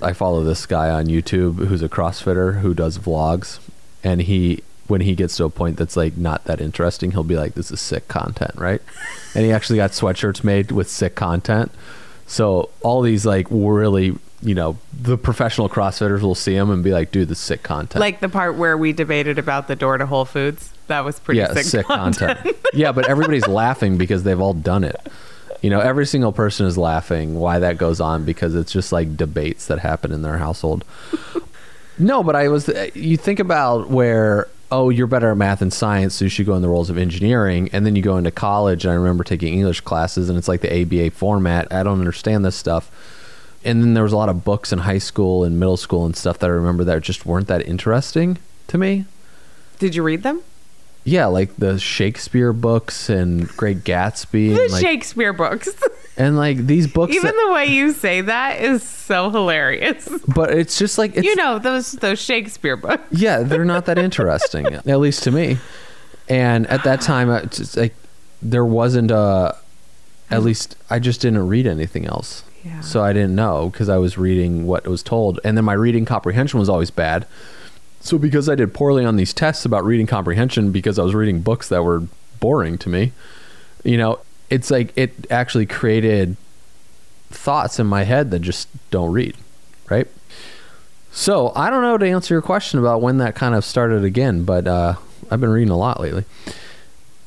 I 0.00 0.12
follow 0.12 0.42
this 0.42 0.66
guy 0.66 0.90
on 0.90 1.06
YouTube 1.06 1.66
who's 1.66 1.82
a 1.82 1.88
CrossFitter 1.88 2.60
who 2.60 2.74
does 2.74 2.98
vlogs, 2.98 3.60
and 4.02 4.22
he 4.22 4.62
when 4.88 5.02
he 5.02 5.14
gets 5.14 5.36
to 5.36 5.44
a 5.44 5.50
point 5.50 5.76
that's 5.76 5.96
like 5.96 6.16
not 6.16 6.44
that 6.44 6.60
interesting, 6.60 7.12
he'll 7.12 7.22
be 7.22 7.36
like, 7.36 7.54
"This 7.54 7.70
is 7.70 7.80
sick 7.80 8.08
content," 8.08 8.54
right? 8.56 8.82
and 9.34 9.44
he 9.44 9.52
actually 9.52 9.76
got 9.76 9.92
sweatshirts 9.92 10.42
made 10.42 10.72
with 10.72 10.90
sick 10.90 11.14
content. 11.14 11.70
So 12.32 12.70
all 12.80 13.02
these 13.02 13.26
like 13.26 13.46
really, 13.50 14.16
you 14.40 14.54
know, 14.54 14.78
the 14.98 15.18
professional 15.18 15.68
CrossFitters 15.68 16.22
will 16.22 16.34
see 16.34 16.54
them 16.54 16.70
and 16.70 16.82
be 16.82 16.90
like, 16.90 17.12
"Dude, 17.12 17.28
this 17.28 17.36
is 17.36 17.44
sick 17.44 17.62
content." 17.62 18.00
Like 18.00 18.20
the 18.20 18.30
part 18.30 18.54
where 18.56 18.74
we 18.78 18.94
debated 18.94 19.38
about 19.38 19.68
the 19.68 19.76
door 19.76 19.98
to 19.98 20.06
Whole 20.06 20.24
Foods. 20.24 20.72
That 20.86 21.04
was 21.04 21.20
pretty 21.20 21.40
yeah, 21.40 21.52
sick, 21.52 21.64
sick, 21.64 21.86
content. 21.86 22.38
content. 22.38 22.56
yeah, 22.72 22.90
but 22.90 23.06
everybody's 23.06 23.46
laughing 23.46 23.98
because 23.98 24.22
they've 24.22 24.40
all 24.40 24.54
done 24.54 24.82
it. 24.82 24.96
You 25.60 25.68
know, 25.68 25.80
every 25.80 26.06
single 26.06 26.32
person 26.32 26.64
is 26.64 26.78
laughing. 26.78 27.38
Why 27.38 27.58
that 27.58 27.76
goes 27.76 28.00
on 28.00 28.24
because 28.24 28.54
it's 28.54 28.72
just 28.72 28.92
like 28.92 29.14
debates 29.14 29.66
that 29.66 29.80
happen 29.80 30.10
in 30.10 30.22
their 30.22 30.38
household. 30.38 30.86
no, 31.98 32.22
but 32.22 32.34
I 32.34 32.48
was. 32.48 32.66
Uh, 32.66 32.88
you 32.94 33.18
think 33.18 33.40
about 33.40 33.90
where 33.90 34.48
oh 34.72 34.88
you're 34.88 35.06
better 35.06 35.30
at 35.30 35.36
math 35.36 35.62
and 35.62 35.72
science, 35.72 36.16
so 36.16 36.24
you 36.24 36.28
should 36.28 36.46
go 36.46 36.56
in 36.56 36.62
the 36.62 36.68
roles 36.68 36.90
of 36.90 36.98
engineering, 36.98 37.68
and 37.72 37.86
then 37.86 37.94
you 37.94 38.02
go 38.02 38.16
into 38.16 38.32
college. 38.32 38.84
And 38.84 38.92
I 38.92 38.96
remember 38.96 39.22
taking 39.22 39.54
English 39.54 39.82
classes, 39.82 40.28
and 40.28 40.36
it's 40.36 40.48
like 40.48 40.62
the 40.62 40.82
ABA 40.82 41.12
format. 41.12 41.72
I 41.72 41.84
don't 41.84 42.00
understand 42.00 42.44
this 42.44 42.56
stuff. 42.56 42.90
And 43.64 43.80
then 43.80 43.94
there 43.94 44.02
was 44.02 44.12
a 44.12 44.16
lot 44.16 44.28
of 44.28 44.42
books 44.44 44.72
in 44.72 44.80
high 44.80 44.98
school 44.98 45.44
and 45.44 45.60
middle 45.60 45.76
school 45.76 46.04
and 46.04 46.16
stuff 46.16 46.40
that 46.40 46.46
I 46.46 46.52
remember 46.52 46.82
that 46.82 47.00
just 47.02 47.24
weren't 47.24 47.46
that 47.46 47.64
interesting 47.68 48.38
to 48.66 48.78
me. 48.78 49.04
Did 49.78 49.94
you 49.94 50.02
read 50.02 50.24
them? 50.24 50.42
Yeah, 51.04 51.26
like 51.26 51.56
the 51.56 51.78
Shakespeare 51.78 52.52
books 52.52 53.08
and 53.08 53.48
Great 53.56 53.84
Gatsby, 53.84 54.54
The 54.54 54.62
and 54.62 54.72
like, 54.72 54.80
Shakespeare 54.80 55.32
books. 55.32 55.68
and 56.16 56.36
like 56.36 56.66
these 56.66 56.86
books. 56.86 57.14
Even 57.14 57.34
that- 57.34 57.44
the 57.46 57.52
way 57.52 57.66
you 57.66 57.92
say 57.92 58.20
that 58.20 58.60
is 58.60 58.82
so 58.82 59.30
hilarious. 59.30 60.08
but 60.34 60.50
it's 60.50 60.78
just 60.78 60.98
like 60.98 61.16
it's, 61.16 61.26
you 61.26 61.36
know 61.36 61.58
those 61.58 61.92
those 61.92 62.20
Shakespeare 62.20 62.76
books. 62.76 63.02
yeah, 63.10 63.42
they're 63.42 63.64
not 63.64 63.86
that 63.86 63.98
interesting, 63.98 64.66
at 64.66 65.00
least 65.00 65.22
to 65.24 65.30
me. 65.30 65.58
And 66.28 66.66
at 66.68 66.84
that 66.84 67.00
time, 67.00 67.30
it's 67.30 67.76
like 67.76 67.94
there 68.40 68.64
wasn't 68.64 69.10
a. 69.10 69.56
At 70.30 70.40
mm. 70.40 70.44
least 70.44 70.76
I 70.88 70.98
just 70.98 71.20
didn't 71.20 71.46
read 71.46 71.66
anything 71.66 72.06
else, 72.06 72.42
Yeah. 72.64 72.80
so 72.80 73.02
I 73.02 73.12
didn't 73.12 73.34
know 73.34 73.68
because 73.68 73.90
I 73.90 73.98
was 73.98 74.16
reading 74.16 74.66
what 74.66 74.86
was 74.86 75.02
told, 75.02 75.40
and 75.44 75.58
then 75.58 75.64
my 75.64 75.74
reading 75.74 76.06
comprehension 76.06 76.58
was 76.58 76.70
always 76.70 76.90
bad. 76.90 77.26
So 78.00 78.18
because 78.18 78.48
I 78.48 78.54
did 78.54 78.72
poorly 78.72 79.04
on 79.04 79.16
these 79.16 79.32
tests 79.34 79.64
about 79.64 79.84
reading 79.84 80.06
comprehension 80.06 80.72
because 80.72 80.98
I 80.98 81.02
was 81.04 81.14
reading 81.14 81.42
books 81.42 81.68
that 81.68 81.84
were 81.84 82.04
boring 82.40 82.78
to 82.78 82.88
me, 82.88 83.12
you 83.84 83.96
know, 83.96 84.20
it's 84.52 84.70
like 84.70 84.92
it 84.96 85.26
actually 85.30 85.64
created 85.64 86.36
thoughts 87.30 87.80
in 87.80 87.86
my 87.86 88.04
head 88.04 88.30
that 88.32 88.40
just 88.40 88.68
don't 88.90 89.10
read, 89.10 89.34
right? 89.88 90.06
So 91.10 91.52
I 91.56 91.70
don't 91.70 91.80
know 91.80 91.96
to 91.96 92.06
answer 92.06 92.34
your 92.34 92.42
question 92.42 92.78
about 92.78 93.00
when 93.00 93.16
that 93.16 93.34
kind 93.34 93.54
of 93.54 93.64
started 93.64 94.04
again, 94.04 94.44
but 94.44 94.66
uh, 94.66 94.94
I've 95.30 95.40
been 95.40 95.50
reading 95.50 95.70
a 95.70 95.76
lot 95.76 96.00
lately. 96.00 96.24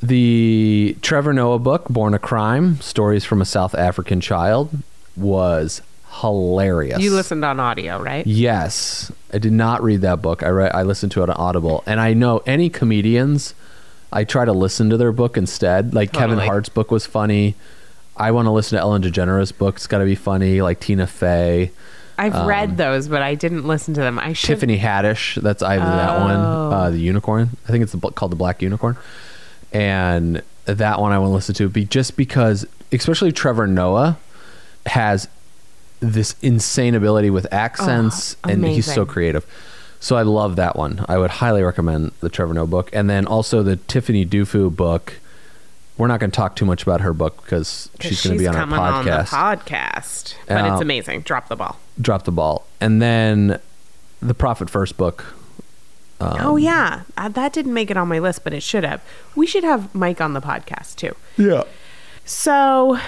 The 0.04 0.96
Trevor 1.02 1.34
Noah 1.34 1.58
book, 1.58 1.88
Born 1.90 2.14
a 2.14 2.20
Crime: 2.20 2.80
Stories 2.80 3.26
from 3.26 3.42
a 3.42 3.46
South 3.46 3.74
African 3.74 4.22
Child, 4.22 4.78
was 5.16 5.82
hilarious. 6.22 7.00
You 7.00 7.12
listened 7.12 7.44
on 7.44 7.60
audio, 7.60 8.00
right? 8.00 8.26
Yes, 8.28 9.12
I 9.34 9.40
did 9.40 9.52
not 9.52 9.82
read 9.82 10.02
that 10.02 10.22
book. 10.22 10.44
I 10.44 10.50
read, 10.50 10.72
I 10.74 10.84
listened 10.84 11.12
to 11.14 11.24
it 11.24 11.30
on 11.30 11.36
Audible, 11.38 11.84
and 11.88 12.00
I 12.00 12.14
know 12.14 12.44
any 12.46 12.70
comedians. 12.70 13.56
I 14.16 14.24
try 14.24 14.46
to 14.46 14.54
listen 14.54 14.90
to 14.90 14.98
their 14.98 15.12
book 15.12 15.38
instead. 15.38 15.94
Like 15.94 16.12
Kevin 16.14 16.40
Hart's 16.40 16.70
book 16.70 16.90
was 16.90 17.06
funny. 17.06 17.54
I 18.18 18.32
want 18.32 18.46
to 18.46 18.52
listen 18.52 18.78
to 18.78 18.82
Ellen 18.82 19.02
DeGeneres' 19.04 19.56
book. 19.56 19.76
It's 19.76 19.88
got 19.88 19.98
to 20.00 20.06
be 20.06 20.16
funny. 20.16 20.62
Like 20.62 20.80
Tina 20.80 21.06
Fey, 21.06 21.72
I've 22.18 22.48
read 22.48 22.78
those, 22.78 23.10
but 23.10 23.22
I 23.22 23.36
didn't 23.36 23.68
listen 23.68 23.94
to 23.96 24.00
them. 24.00 24.18
I 24.18 24.32
should. 24.32 24.52
Um, 24.52 24.56
Tiffany 24.56 24.80
Haddish. 24.80 25.42
That's 25.42 25.62
either 25.62 25.84
that 25.84 26.20
one. 26.22 26.32
uh, 26.32 26.90
the 26.92 26.98
unicorn. 26.98 27.50
I 27.68 27.72
think 27.72 27.84
it's 27.84 27.92
the, 27.92 28.00
called 28.12 28.32
the 28.32 28.38
Black 28.38 28.62
Unicorn, 28.62 28.96
and 29.74 30.42
that 30.64 31.02
one 31.02 31.12
I 31.12 31.20
want 31.20 31.32
to 31.32 31.34
listen 31.36 31.56
to. 31.56 31.68
Be 31.68 31.84
just 31.86 32.16
because, 32.16 32.66
especially 32.94 33.34
Trevor 33.34 33.68
Noah, 33.68 34.18
has 34.86 35.28
this 36.00 36.36
insane 36.42 36.96
ability 36.96 37.30
with 37.32 37.52
accents, 37.52 38.38
Oh, 38.46 38.50
and 38.50 38.66
he's 38.66 38.92
so 38.92 39.06
creative. 39.06 39.46
So 40.06 40.16
I 40.16 40.22
love 40.22 40.58
that 40.58 40.76
one. 40.76 41.04
I 41.10 41.18
would 41.18 41.32
highly 41.32 41.64
recommend 41.64 42.12
the 42.20 42.30
Trevor 42.30 42.54
Noah 42.54 42.68
book, 42.68 42.92
and 42.94 43.10
then 43.10 43.26
also 43.26 43.64
the 43.64 43.76
Tiffany 43.76 44.24
Dufu 44.24 44.74
book. 44.74 45.14
We're 45.98 46.06
not 46.06 46.20
going 46.20 46.30
to 46.30 46.36
talk 46.36 46.56
too 46.56 46.64
much 46.66 46.84
about 46.84 47.02
her 47.02 47.12
book 47.12 47.42
because 47.42 47.90
she's 48.00 48.24
going 48.24 48.38
to 48.38 48.40
be 48.40 48.46
on 48.48 48.56
our 48.56 48.62
coming 48.66 48.78
on 48.78 49.04
the 49.04 49.12
podcast. 49.12 49.26
podcast, 49.30 50.36
but 50.48 50.58
Uh, 50.64 50.74
it's 50.74 50.82
amazing. 50.84 51.22
Drop 51.22 51.48
the 51.48 51.56
ball. 51.56 51.80
Drop 52.00 52.24
the 52.24 52.32
ball, 52.32 52.68
and 52.80 53.02
then 53.02 53.60
the 54.22 54.36
Profit 54.36 54.70
First 54.70 54.96
book. 54.96 55.34
Um, 56.22 56.38
oh 56.40 56.56
yeah, 56.58 57.02
uh, 57.18 57.30
that 57.30 57.52
didn't 57.52 57.74
make 57.74 57.90
it 57.90 57.98
on 57.98 58.08
my 58.08 58.20
list, 58.20 58.44
but 58.44 58.54
it 58.54 58.62
should 58.62 58.84
have. 58.84 59.02
We 59.36 59.48
should 59.48 59.64
have 59.64 59.96
Mike 59.96 60.22
on 60.22 60.34
the 60.34 60.42
podcast 60.42 60.98
too. 60.98 61.16
Yeah. 61.36 61.64
So 62.26 63.00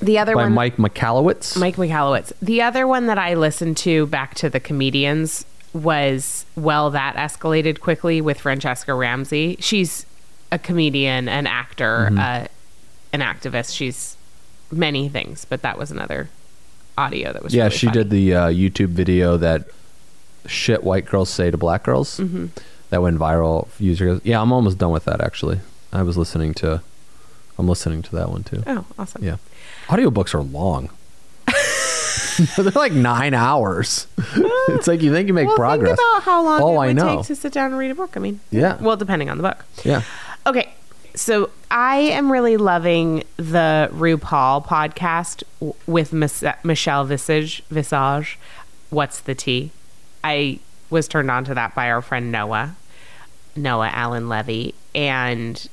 the 0.00 0.16
other 0.16 0.36
by 0.36 0.44
one, 0.44 0.52
Mike 0.52 0.76
McAllowitz. 0.76 1.58
Mike 1.58 1.74
Michalowicz. 1.74 2.32
The 2.40 2.62
other 2.62 2.86
one 2.86 3.06
that 3.06 3.18
I 3.18 3.34
listened 3.34 3.76
to 3.78 4.06
back 4.06 4.36
to 4.36 4.48
the 4.48 4.60
comedians 4.60 5.44
was 5.72 6.44
Well 6.56 6.90
That 6.90 7.16
Escalated 7.16 7.80
Quickly 7.80 8.20
with 8.20 8.38
Franchesca 8.38 8.96
Ramsey. 8.98 9.56
She's 9.60 10.06
a 10.50 10.58
comedian, 10.58 11.28
an 11.28 11.46
actor, 11.46 12.08
Mm-hmm. 12.10 12.18
uh, 12.18 12.46
an 13.14 13.20
activist. 13.20 13.74
She's 13.76 14.16
many 14.70 15.08
things, 15.08 15.44
but 15.44 15.62
that 15.62 15.76
was 15.78 15.90
another 15.90 16.28
audio 16.96 17.32
that 17.32 17.42
was 17.42 17.54
yeah, 17.54 17.64
really 17.64 17.76
she 17.76 17.86
funny. 17.86 17.98
did 17.98 18.10
the 18.10 18.34
uh, 18.34 18.48
YouTube 18.48 18.88
video 18.88 19.36
that 19.38 19.64
shit 20.46 20.82
white 20.82 21.04
girls 21.06 21.30
say 21.30 21.50
to 21.50 21.56
black 21.58 21.82
girls 21.84 22.18
Mm-hmm. 22.18 22.46
that 22.90 23.02
went 23.02 23.18
viral. 23.18 23.68
years 23.80 24.00
ago. 24.00 24.20
Yeah, 24.24 24.40
I'm 24.40 24.52
almost 24.52 24.78
done 24.78 24.90
with 24.92 25.04
that 25.04 25.20
actually. 25.20 25.60
I 25.92 26.02
was 26.02 26.16
listening 26.16 26.54
to. 26.54 26.82
I'm 27.58 27.68
listening 27.68 28.00
to 28.02 28.16
that 28.16 28.30
one 28.30 28.44
too. 28.44 28.62
Oh, 28.66 28.84
awesome. 28.98 29.22
Yeah, 29.22 29.36
audiobooks 29.88 30.34
are 30.34 30.40
long. 30.42 30.88
They're 32.56 32.70
like 32.72 32.92
nine 32.92 33.34
hours. 33.34 34.06
it's 34.68 34.86
like 34.86 35.02
you 35.02 35.12
think 35.12 35.28
you 35.28 35.34
make 35.34 35.46
Well, 35.48 35.56
progress. 35.56 35.96
think 35.98 36.10
about 36.10 36.22
how 36.22 36.42
long 36.44 36.60
Oh, 36.62 36.80
it 36.82 36.94
would 36.94 36.98
take 36.98 37.26
to 37.26 37.36
sit 37.36 37.52
down 37.52 37.66
and 37.66 37.78
read 37.78 37.90
a 37.90 37.94
book. 37.94 38.16
I 38.16 38.20
mean, 38.20 38.40
Yeah. 38.50 38.76
Well, 38.80 38.96
depending 38.96 39.28
on 39.30 39.36
the 39.38 39.42
book. 39.42 39.64
yeah. 39.84 40.02
Okay. 40.46 40.72
So 41.14 41.50
I 41.70 41.96
am 41.98 42.32
really 42.32 42.56
loving 42.56 43.22
the 43.36 43.90
RuPaul 43.92 44.64
podcast 44.66 45.42
with 45.86 46.12
Mis- 46.12 46.42
Michelle 46.64 47.04
Visage. 47.04 47.62
Visage. 47.70 48.38
What's 48.90 49.20
the 49.20 49.34
tea? 49.34 49.72
I 50.24 50.58
was 50.90 51.06
turned 51.08 51.30
on 51.30 51.44
to 51.44 51.54
that 51.54 51.74
by 51.74 51.90
our 51.90 52.00
friend 52.02 52.32
Noah, 52.32 52.76
Noah 53.56 53.90
Allen 53.92 54.28
Levy, 54.28 54.74
and 54.94 55.66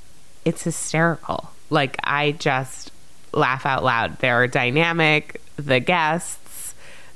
it's 0.46 0.64
hysterical. 0.64 1.52
Like 1.70 1.98
I 2.04 2.32
just 2.34 2.92
laugh 3.32 3.66
out 3.66 3.84
loud. 3.84 4.20
They're 4.20 4.48
dynamic. 4.48 5.42
The 5.56 5.80
guests, 5.80 6.49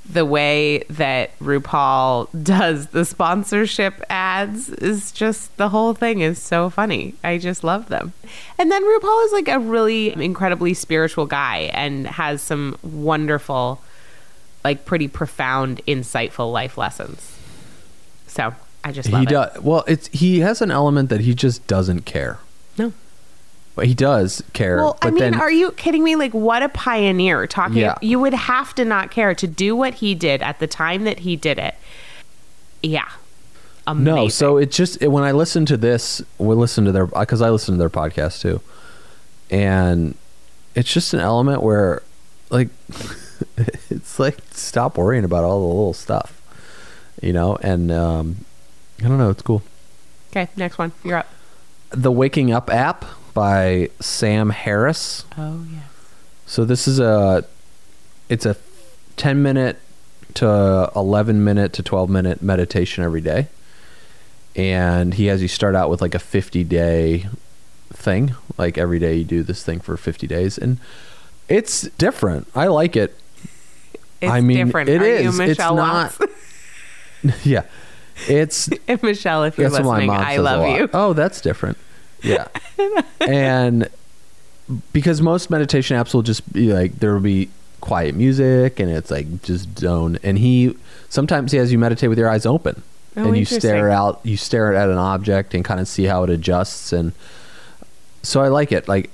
the 0.08 0.24
way 0.24 0.80
that 0.90 1.36
RuPaul 1.38 2.28
does 2.42 2.88
the 2.88 3.04
sponsorship 3.04 4.02
ads 4.10 4.68
is 4.68 5.10
just 5.12 5.56
the 5.56 5.70
whole 5.70 5.94
thing 5.94 6.20
is 6.20 6.40
so 6.40 6.68
funny. 6.68 7.14
I 7.24 7.38
just 7.38 7.64
love 7.64 7.88
them. 7.88 8.12
And 8.58 8.70
then 8.70 8.84
RuPaul 8.84 9.24
is 9.26 9.32
like 9.32 9.48
a 9.48 9.58
really 9.58 10.12
incredibly 10.12 10.74
spiritual 10.74 11.26
guy 11.26 11.70
and 11.72 12.06
has 12.06 12.42
some 12.42 12.76
wonderful, 12.82 13.80
like 14.62 14.84
pretty 14.84 15.08
profound, 15.08 15.80
insightful 15.86 16.52
life 16.52 16.76
lessons. 16.76 17.38
So 18.26 18.54
I 18.84 18.92
just 18.92 19.10
love 19.10 19.22
he 19.22 19.26
it. 19.26 19.30
does. 19.30 19.60
Well, 19.62 19.84
it's 19.86 20.08
he 20.08 20.40
has 20.40 20.60
an 20.60 20.70
element 20.70 21.08
that 21.08 21.20
he 21.22 21.34
just 21.34 21.66
doesn't 21.66 22.02
care. 22.02 22.38
No. 22.76 22.92
But 23.74 23.86
he 23.86 23.94
does 23.94 24.42
care. 24.52 24.76
Well, 24.76 24.98
I 25.02 25.10
mean, 25.10 25.18
then 25.18 25.34
are 25.34 25.50
you 25.50 25.72
kidding 25.72 26.04
me? 26.04 26.14
Like, 26.14 26.32
what 26.32 26.62
a 26.62 26.68
pioneer 26.68 27.46
talking. 27.46 27.78
Yeah. 27.78 27.96
You 28.00 28.20
would 28.20 28.34
have 28.34 28.74
to 28.76 28.84
not 28.84 29.10
care 29.10 29.34
to 29.34 29.46
do 29.48 29.74
what 29.74 29.94
he 29.94 30.14
did 30.14 30.42
at 30.42 30.60
the 30.60 30.68
time 30.68 31.04
that 31.04 31.20
he 31.20 31.34
did 31.34 31.58
it. 31.58 31.74
Yeah. 32.82 33.08
Amazing. 33.86 34.14
no. 34.14 34.28
So 34.28 34.56
it 34.58 34.70
just 34.70 35.02
it, 35.02 35.08
when 35.08 35.24
I 35.24 35.32
listen 35.32 35.66
to 35.66 35.76
this, 35.76 36.22
we 36.38 36.54
listen 36.54 36.84
to 36.84 36.92
their 36.92 37.06
because 37.06 37.42
I 37.42 37.50
listen 37.50 37.74
to 37.74 37.78
their 37.78 37.90
podcast 37.90 38.40
too, 38.40 38.60
and 39.50 40.14
it's 40.74 40.92
just 40.92 41.12
an 41.12 41.20
element 41.20 41.62
where, 41.62 42.02
like, 42.50 42.68
it's 43.90 44.18
like 44.18 44.38
stop 44.52 44.96
worrying 44.96 45.24
about 45.24 45.44
all 45.44 45.60
the 45.60 45.66
little 45.66 45.92
stuff, 45.92 46.40
you 47.20 47.32
know. 47.32 47.56
And 47.56 47.90
um, 47.92 48.44
I 49.00 49.08
don't 49.08 49.18
know. 49.18 49.30
It's 49.30 49.42
cool. 49.42 49.62
Okay, 50.30 50.48
next 50.56 50.78
one. 50.78 50.92
You're 51.02 51.18
up. 51.18 51.28
The 51.90 52.10
Waking 52.10 52.52
Up 52.52 52.70
app 52.70 53.04
by 53.34 53.90
Sam 54.00 54.50
Harris. 54.50 55.24
Oh, 55.36 55.64
yeah. 55.72 55.80
So 56.46 56.64
this 56.64 56.86
is 56.86 56.98
a 57.00 57.44
it's 58.28 58.46
a 58.46 58.56
10 59.16 59.42
minute 59.42 59.78
to 60.34 60.90
11 60.96 61.42
minute 61.44 61.72
to 61.74 61.82
12 61.82 62.08
minute 62.10 62.42
meditation 62.42 63.04
every 63.04 63.20
day. 63.20 63.48
And 64.56 65.14
he 65.14 65.26
has 65.26 65.42
you 65.42 65.48
start 65.48 65.74
out 65.74 65.90
with 65.90 66.00
like 66.00 66.14
a 66.14 66.18
50 66.18 66.64
day 66.64 67.26
thing. 67.92 68.34
Like 68.56 68.78
every 68.78 68.98
day 68.98 69.16
you 69.16 69.24
do 69.24 69.42
this 69.42 69.62
thing 69.64 69.80
for 69.80 69.96
50 69.96 70.26
days 70.26 70.56
and 70.58 70.78
it's 71.48 71.82
different. 71.98 72.46
I 72.54 72.68
like 72.68 72.96
it. 72.96 73.16
It's 74.20 74.30
I 74.32 74.40
mean, 74.40 74.66
different. 74.66 74.88
it 74.88 75.02
Are 75.02 75.06
you 75.06 75.28
is. 75.28 75.38
It's 75.40 75.48
Michelle 75.58 75.76
not- 75.76 76.16
yeah. 77.44 77.64
It's 78.28 78.68
If 78.86 79.02
Michelle, 79.02 79.44
if 79.44 79.58
you're 79.58 79.68
that's 79.70 79.84
what 79.84 79.92
my 79.92 79.98
listening, 79.98 80.10
I 80.10 80.36
love 80.36 80.78
you. 80.78 80.88
Oh, 80.92 81.12
that's 81.14 81.40
different. 81.40 81.76
Yeah. 82.24 82.48
and 83.20 83.88
because 84.92 85.20
most 85.20 85.50
meditation 85.50 85.96
apps 85.96 86.14
will 86.14 86.22
just 86.22 86.50
be 86.52 86.72
like 86.72 86.98
there 86.98 87.12
will 87.12 87.20
be 87.20 87.50
quiet 87.80 88.14
music 88.14 88.80
and 88.80 88.90
it's 88.90 89.10
like 89.10 89.42
just 89.42 89.78
zone. 89.78 90.18
And 90.22 90.38
he 90.38 90.76
sometimes 91.08 91.52
he 91.52 91.58
has 91.58 91.70
you 91.70 91.78
meditate 91.78 92.08
with 92.08 92.18
your 92.18 92.28
eyes 92.28 92.46
open. 92.46 92.82
Oh, 93.16 93.28
and 93.28 93.36
you 93.36 93.44
stare 93.44 93.90
out 93.90 94.20
you 94.24 94.36
stare 94.36 94.74
at 94.74 94.88
an 94.88 94.98
object 94.98 95.54
and 95.54 95.64
kind 95.64 95.80
of 95.80 95.86
see 95.86 96.04
how 96.04 96.24
it 96.24 96.30
adjusts. 96.30 96.92
And 96.92 97.12
so 98.22 98.40
I 98.40 98.48
like 98.48 98.72
it. 98.72 98.88
Like 98.88 99.10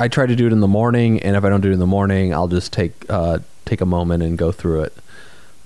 I 0.00 0.08
try 0.08 0.26
to 0.26 0.34
do 0.34 0.46
it 0.46 0.52
in 0.52 0.60
the 0.60 0.68
morning 0.68 1.22
and 1.22 1.36
if 1.36 1.44
I 1.44 1.48
don't 1.48 1.60
do 1.60 1.68
it 1.70 1.74
in 1.74 1.78
the 1.78 1.86
morning 1.86 2.32
I'll 2.32 2.48
just 2.48 2.72
take 2.72 2.92
uh 3.08 3.40
take 3.64 3.80
a 3.80 3.86
moment 3.86 4.22
and 4.22 4.38
go 4.38 4.52
through 4.52 4.82
it. 4.84 4.96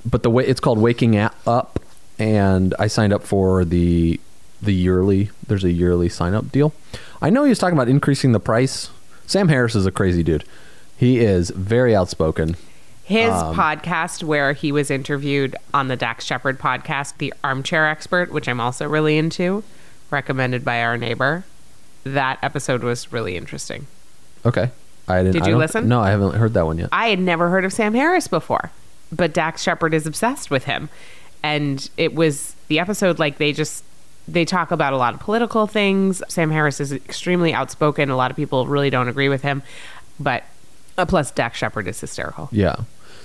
But 0.05 0.25
the 0.25 0.31
way 0.31 0.45
it's 0.45 0.61
called 0.61 0.79
waking 0.79 1.17
up 1.17 1.79
and 2.19 2.75
i 2.79 2.87
signed 2.87 3.13
up 3.13 3.23
for 3.23 3.65
the 3.65 4.21
the 4.63 4.73
yearly 4.75 5.31
there's 5.47 5.65
a 5.65 5.73
yearly 5.73 6.09
sign 6.09 6.35
up 6.35 6.51
deal 6.53 6.73
i 7.21 7.29
know 7.29 7.43
he 7.43 7.49
was 7.49 7.59
talking 7.59 7.77
about 7.77 7.89
increasing 7.89 8.33
the 8.33 8.41
price 8.41 8.91
sam 9.27 9.49
harris 9.49 9.75
is 9.75 9.87
a 9.87 9.91
crazy 9.93 10.23
dude 10.23 10.45
he 10.97 11.19
is 11.19 11.51
very 11.51 11.95
outspoken 11.97 12.57
His 13.05 13.31
Um, 13.33 13.57
podcast, 13.57 14.23
where 14.23 14.53
he 14.53 14.71
was 14.71 14.89
interviewed 14.91 15.57
on 15.75 15.89
the 15.89 15.97
Dax 15.97 16.25
Shepard 16.25 16.61
podcast, 16.61 17.19
The 17.19 17.35
Armchair 17.43 17.89
Expert, 17.89 18.31
which 18.31 18.49
I'm 18.49 18.61
also 18.61 18.87
really 18.89 19.19
into, 19.19 19.65
recommended 20.13 20.65
by 20.65 20.81
our 20.81 20.97
neighbor. 20.97 21.45
That 22.05 22.39
episode 22.43 22.85
was 22.85 23.13
really 23.13 23.37
interesting. 23.37 23.89
okay 24.47 24.71
i 25.09 25.19
didn't 25.25 25.33
Did 25.33 25.47
you 25.49 25.57
listen? 25.57 25.89
no 25.89 26.01
i 26.01 26.11
haven't 26.11 26.35
heard 26.37 26.55
that 26.55 26.65
one 26.67 26.79
yet 26.79 26.89
I 26.93 27.09
had 27.09 27.19
never 27.19 27.49
heard 27.51 27.65
of 27.65 27.73
Sam 27.73 27.95
Harris 27.95 28.29
before, 28.29 28.71
but 29.11 29.35
Dax 29.35 29.61
Shepard 29.63 29.93
is 29.95 30.07
obsessed 30.07 30.49
with 30.51 30.65
him. 30.65 30.89
And 31.43 31.91
it 31.97 32.15
was 32.15 32.55
the 32.69 32.79
episode 32.79 33.19
like 33.19 33.39
they 33.39 33.53
just 33.53 33.83
they 34.29 34.45
talk 34.45 34.71
about 34.71 34.93
a 34.93 34.97
lot 34.97 35.15
of 35.15 35.21
political 35.21 35.67
things. 35.67 36.23
Sam 36.29 36.51
Harris 36.51 36.81
is 36.81 36.93
extremely 36.93 37.53
outspoken. 37.53 38.09
A 38.11 38.17
lot 38.17 38.31
of 38.31 38.37
people 38.37 38.67
really 38.67 38.91
don't 38.91 39.09
agree 39.09 39.29
with 39.29 39.43
him, 39.43 39.63
but 40.21 40.45
uh, 40.97 41.05
plus 41.07 41.31
Dax 41.31 41.59
Shepard 41.59 41.87
is 41.89 42.01
hysterical. 42.01 42.49
yeah 42.53 42.77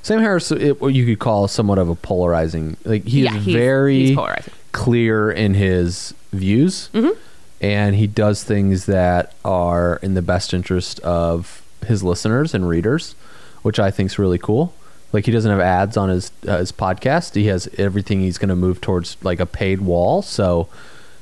sam 0.03 0.21
harris 0.21 0.51
it, 0.51 0.79
what 0.79 0.93
you 0.93 1.05
could 1.05 1.19
call 1.19 1.47
somewhat 1.49 1.77
of 1.79 1.89
a 1.89 1.95
polarizing 1.95 2.77
like 2.85 3.03
he 3.03 3.23
Yeah, 3.23 3.35
is 3.35 3.43
he's- 3.45 3.57
very 3.57 3.99
he's 4.07 4.15
polarizing. 4.15 4.53
clear 4.71 5.29
in 5.31 5.53
his 5.55 6.13
views 6.31 6.89
Mm-hmm. 6.93 7.19
and 7.61 7.95
he 7.95 8.07
does 8.07 8.43
things 8.43 8.85
that 8.85 9.33
are 9.43 9.99
in 10.03 10.13
the 10.13 10.21
best 10.21 10.53
interest 10.53 10.99
of 11.01 11.61
his 11.85 12.03
listeners 12.03 12.53
and 12.53 12.69
readers 12.69 13.15
which 13.63 13.79
i 13.79 13.91
think 13.91 14.11
is 14.11 14.19
really 14.19 14.37
cool 14.37 14.73
like 15.13 15.25
he 15.25 15.31
doesn't 15.31 15.49
have 15.49 15.59
ads 15.59 15.97
on 15.97 16.09
his 16.09 16.31
uh, 16.47 16.57
his 16.57 16.71
podcast. 16.71 17.35
He 17.35 17.45
has 17.47 17.67
everything 17.77 18.21
he's 18.21 18.37
going 18.37 18.49
to 18.49 18.55
move 18.55 18.81
towards 18.81 19.17
like 19.23 19.39
a 19.39 19.45
paid 19.45 19.81
wall. 19.81 20.21
So 20.21 20.67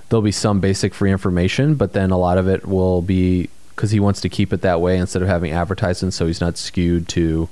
there'll 0.09 0.21
be 0.21 0.31
some 0.31 0.59
basic 0.59 0.93
free 0.93 1.11
information 1.11 1.75
but 1.75 1.93
then 1.93 2.11
a 2.11 2.17
lot 2.17 2.37
of 2.37 2.47
it 2.47 2.65
will 2.65 3.01
be 3.01 3.49
because 3.69 3.91
he 3.91 3.99
wants 3.99 4.21
to 4.21 4.29
keep 4.29 4.53
it 4.53 4.61
that 4.61 4.79
way 4.79 4.97
instead 4.97 5.21
of 5.21 5.27
having 5.27 5.51
advertisements 5.51 6.15
so 6.15 6.27
he's 6.27 6.39
not 6.39 6.57
skewed 6.57 7.07
to 7.07 7.49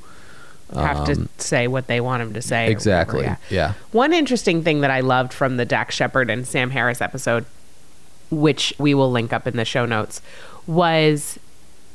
Have 0.73 1.05
to 1.05 1.27
say 1.37 1.67
what 1.67 1.87
they 1.87 1.99
want 1.99 2.21
him 2.21 2.33
to 2.33 2.41
say. 2.41 2.67
Um, 2.67 2.71
exactly. 2.71 3.17
Whatever, 3.23 3.39
yeah. 3.49 3.73
One 3.91 4.13
interesting 4.13 4.63
thing 4.63 4.81
that 4.81 4.91
I 4.91 5.01
loved 5.01 5.33
from 5.33 5.57
the 5.57 5.65
Dax 5.65 5.95
Shepard 5.95 6.29
and 6.29 6.47
Sam 6.47 6.69
Harris 6.69 7.01
episode, 7.01 7.45
which 8.31 8.73
we 8.77 8.93
will 8.93 9.11
link 9.11 9.33
up 9.33 9.45
in 9.45 9.57
the 9.57 9.65
show 9.65 9.85
notes, 9.85 10.21
was 10.65 11.37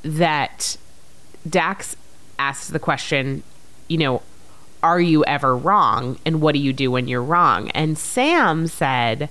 that 0.03 0.77
Dax 1.49 1.97
asked 2.39 2.73
the 2.73 2.79
question, 2.79 3.43
you 3.89 3.99
know, 3.99 4.23
are 4.83 5.01
you 5.01 5.25
ever 5.25 5.57
wrong? 5.57 6.19
And 6.25 6.41
what 6.41 6.53
do 6.53 6.61
you 6.61 6.73
do 6.73 6.91
when 6.91 7.09
you're 7.09 7.23
wrong? 7.23 7.71
And 7.71 7.99
Sam 7.99 8.67
said, 8.67 9.29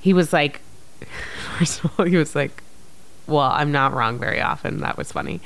he 0.00 0.12
was 0.12 0.32
like, 0.32 0.60
first 1.58 1.84
of 1.84 1.98
all, 1.98 2.06
he 2.06 2.16
was 2.16 2.34
like, 2.34 2.62
well, 3.26 3.50
I'm 3.52 3.70
not 3.70 3.92
wrong 3.92 4.18
very 4.18 4.40
often. 4.40 4.78
That 4.80 4.96
was 4.96 5.12
funny. 5.12 5.40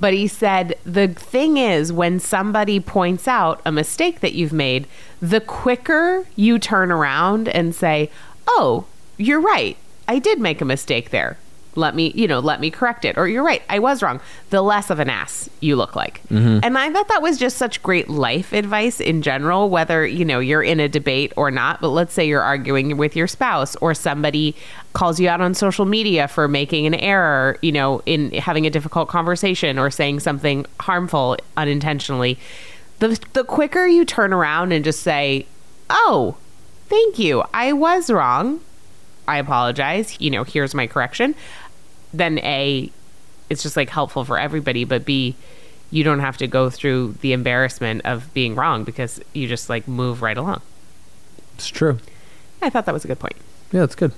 But 0.00 0.14
he 0.14 0.26
said, 0.26 0.76
the 0.84 1.08
thing 1.08 1.58
is, 1.58 1.92
when 1.92 2.18
somebody 2.18 2.80
points 2.80 3.28
out 3.28 3.60
a 3.66 3.70
mistake 3.70 4.20
that 4.20 4.32
you've 4.32 4.52
made, 4.52 4.86
the 5.20 5.40
quicker 5.40 6.26
you 6.34 6.58
turn 6.58 6.90
around 6.90 7.48
and 7.48 7.74
say, 7.74 8.10
oh, 8.46 8.86
you're 9.18 9.40
right. 9.40 9.76
I 10.08 10.18
did 10.18 10.40
make 10.40 10.62
a 10.62 10.64
mistake 10.64 11.10
there. 11.10 11.36
Let 11.76 11.94
me, 11.94 12.12
you 12.14 12.26
know, 12.26 12.40
let 12.40 12.60
me 12.60 12.70
correct 12.70 13.04
it. 13.04 13.16
Or 13.16 13.28
you're 13.28 13.44
right. 13.44 13.62
I 13.68 13.78
was 13.78 14.02
wrong. 14.02 14.20
The 14.50 14.60
less 14.60 14.90
of 14.90 14.98
an 14.98 15.08
ass 15.08 15.48
you 15.60 15.76
look 15.76 15.94
like. 15.94 16.20
Mm-hmm. 16.28 16.60
And 16.64 16.76
I 16.76 16.90
thought 16.92 17.08
that 17.08 17.22
was 17.22 17.38
just 17.38 17.56
such 17.56 17.82
great 17.82 18.08
life 18.08 18.52
advice 18.52 19.00
in 19.00 19.22
general, 19.22 19.70
whether, 19.70 20.04
you 20.06 20.24
know, 20.24 20.40
you're 20.40 20.62
in 20.62 20.80
a 20.80 20.88
debate 20.88 21.32
or 21.36 21.50
not. 21.50 21.80
But 21.80 21.90
let's 21.90 22.12
say 22.12 22.26
you're 22.26 22.42
arguing 22.42 22.96
with 22.96 23.14
your 23.14 23.28
spouse 23.28 23.76
or 23.76 23.94
somebody 23.94 24.56
calls 24.92 25.20
you 25.20 25.28
out 25.28 25.40
on 25.40 25.54
social 25.54 25.84
media 25.84 26.26
for 26.26 26.48
making 26.48 26.86
an 26.86 26.94
error, 26.94 27.56
you 27.62 27.70
know, 27.70 28.02
in 28.04 28.32
having 28.32 28.66
a 28.66 28.70
difficult 28.70 29.08
conversation 29.08 29.78
or 29.78 29.90
saying 29.90 30.20
something 30.20 30.66
harmful 30.80 31.36
unintentionally. 31.56 32.38
The, 32.98 33.18
the 33.32 33.44
quicker 33.44 33.86
you 33.86 34.04
turn 34.04 34.32
around 34.32 34.72
and 34.72 34.84
just 34.84 35.02
say, 35.02 35.46
oh, 35.88 36.36
thank 36.88 37.18
you. 37.18 37.44
I 37.54 37.72
was 37.72 38.10
wrong. 38.10 38.60
I 39.28 39.38
apologize. 39.38 40.20
You 40.20 40.30
know, 40.30 40.42
here's 40.42 40.74
my 40.74 40.88
correction. 40.88 41.36
Then 42.12 42.38
A, 42.40 42.90
it's 43.48 43.62
just 43.62 43.76
like 43.76 43.90
helpful 43.90 44.24
for 44.24 44.38
everybody, 44.38 44.84
but 44.84 45.04
B, 45.04 45.36
you 45.90 46.04
don't 46.04 46.20
have 46.20 46.36
to 46.38 46.46
go 46.46 46.70
through 46.70 47.14
the 47.20 47.32
embarrassment 47.32 48.02
of 48.04 48.32
being 48.34 48.54
wrong 48.54 48.84
because 48.84 49.20
you 49.32 49.48
just 49.48 49.68
like 49.68 49.86
move 49.88 50.22
right 50.22 50.36
along. 50.38 50.60
it's 51.54 51.68
true 51.68 51.98
I 52.62 52.70
thought 52.70 52.84
that 52.86 52.92
was 52.92 53.04
a 53.04 53.08
good 53.08 53.18
point. 53.18 53.36
Yeah, 53.72 53.80
that's 53.80 53.94
good. 53.94 54.12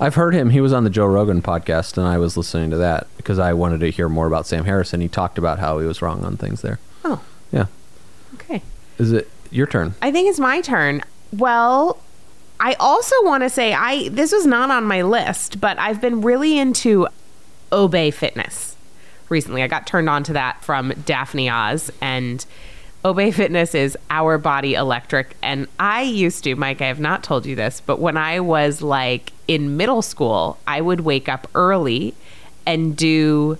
I've 0.00 0.14
heard 0.16 0.34
him. 0.34 0.50
He 0.50 0.60
was 0.60 0.72
on 0.72 0.84
the 0.84 0.90
Joe 0.90 1.06
Rogan 1.06 1.40
podcast, 1.42 1.98
and 1.98 2.06
I 2.06 2.18
was 2.18 2.36
listening 2.36 2.70
to 2.70 2.76
that 2.78 3.06
because 3.16 3.38
I 3.38 3.52
wanted 3.52 3.80
to 3.80 3.90
hear 3.90 4.08
more 4.08 4.26
about 4.26 4.46
Sam 4.46 4.64
harrison 4.64 5.00
he 5.00 5.08
talked 5.08 5.36
about 5.38 5.58
how 5.58 5.78
he 5.78 5.86
was 5.86 6.00
wrong 6.02 6.24
on 6.24 6.36
things 6.36 6.62
there. 6.62 6.78
Oh, 7.04 7.22
Yeah. 7.52 7.66
okay. 8.34 8.62
Is 8.98 9.12
it 9.12 9.28
your 9.50 9.66
turn? 9.66 9.94
I 10.02 10.10
think 10.10 10.28
it's 10.30 10.40
my 10.40 10.60
turn. 10.62 11.02
Well, 11.32 11.98
I 12.58 12.72
also 12.80 13.14
want 13.22 13.42
to 13.44 13.50
say 13.50 13.74
I 13.74 14.08
this 14.08 14.32
was 14.32 14.46
not 14.46 14.70
on 14.70 14.84
my 14.84 15.02
list, 15.02 15.60
but 15.60 15.78
I've 15.78 16.00
been 16.00 16.22
really 16.22 16.58
into 16.58 17.06
Obé 17.74 18.14
Fitness 18.14 18.76
recently. 19.28 19.62
I 19.62 19.66
got 19.66 19.86
turned 19.86 20.08
on 20.08 20.22
to 20.24 20.32
that 20.34 20.62
from 20.62 20.92
Daphne 21.04 21.50
Oz 21.50 21.90
and 22.00 22.44
Obé 23.04 23.34
Fitness 23.34 23.74
is 23.74 23.98
our 24.10 24.38
body 24.38 24.74
electric 24.74 25.36
and 25.42 25.66
I 25.80 26.02
used 26.02 26.44
to, 26.44 26.54
Mike, 26.54 26.80
I 26.80 26.86
have 26.86 27.00
not 27.00 27.24
told 27.24 27.44
you 27.46 27.56
this, 27.56 27.80
but 27.84 27.98
when 27.98 28.16
I 28.16 28.38
was 28.40 28.80
like 28.80 29.32
in 29.48 29.76
middle 29.76 30.02
school, 30.02 30.58
I 30.66 30.80
would 30.80 31.00
wake 31.00 31.28
up 31.28 31.48
early 31.54 32.14
and 32.64 32.96
do 32.96 33.58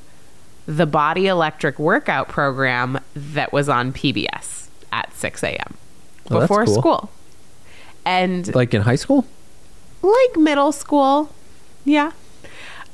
the 0.66 0.86
Body 0.86 1.26
Electric 1.26 1.78
workout 1.78 2.28
program 2.28 2.98
that 3.14 3.52
was 3.52 3.68
on 3.68 3.92
PBS 3.92 4.68
at 4.92 5.12
6 5.14 5.42
a.m. 5.42 5.74
Oh, 6.30 6.40
before 6.40 6.64
cool. 6.64 6.74
school. 6.74 7.10
And 8.06 8.54
Like 8.54 8.72
in 8.72 8.82
high 8.82 8.96
school? 8.96 9.26
like 10.02 10.36
middle 10.36 10.72
school. 10.72 11.30
Yeah. 11.84 12.12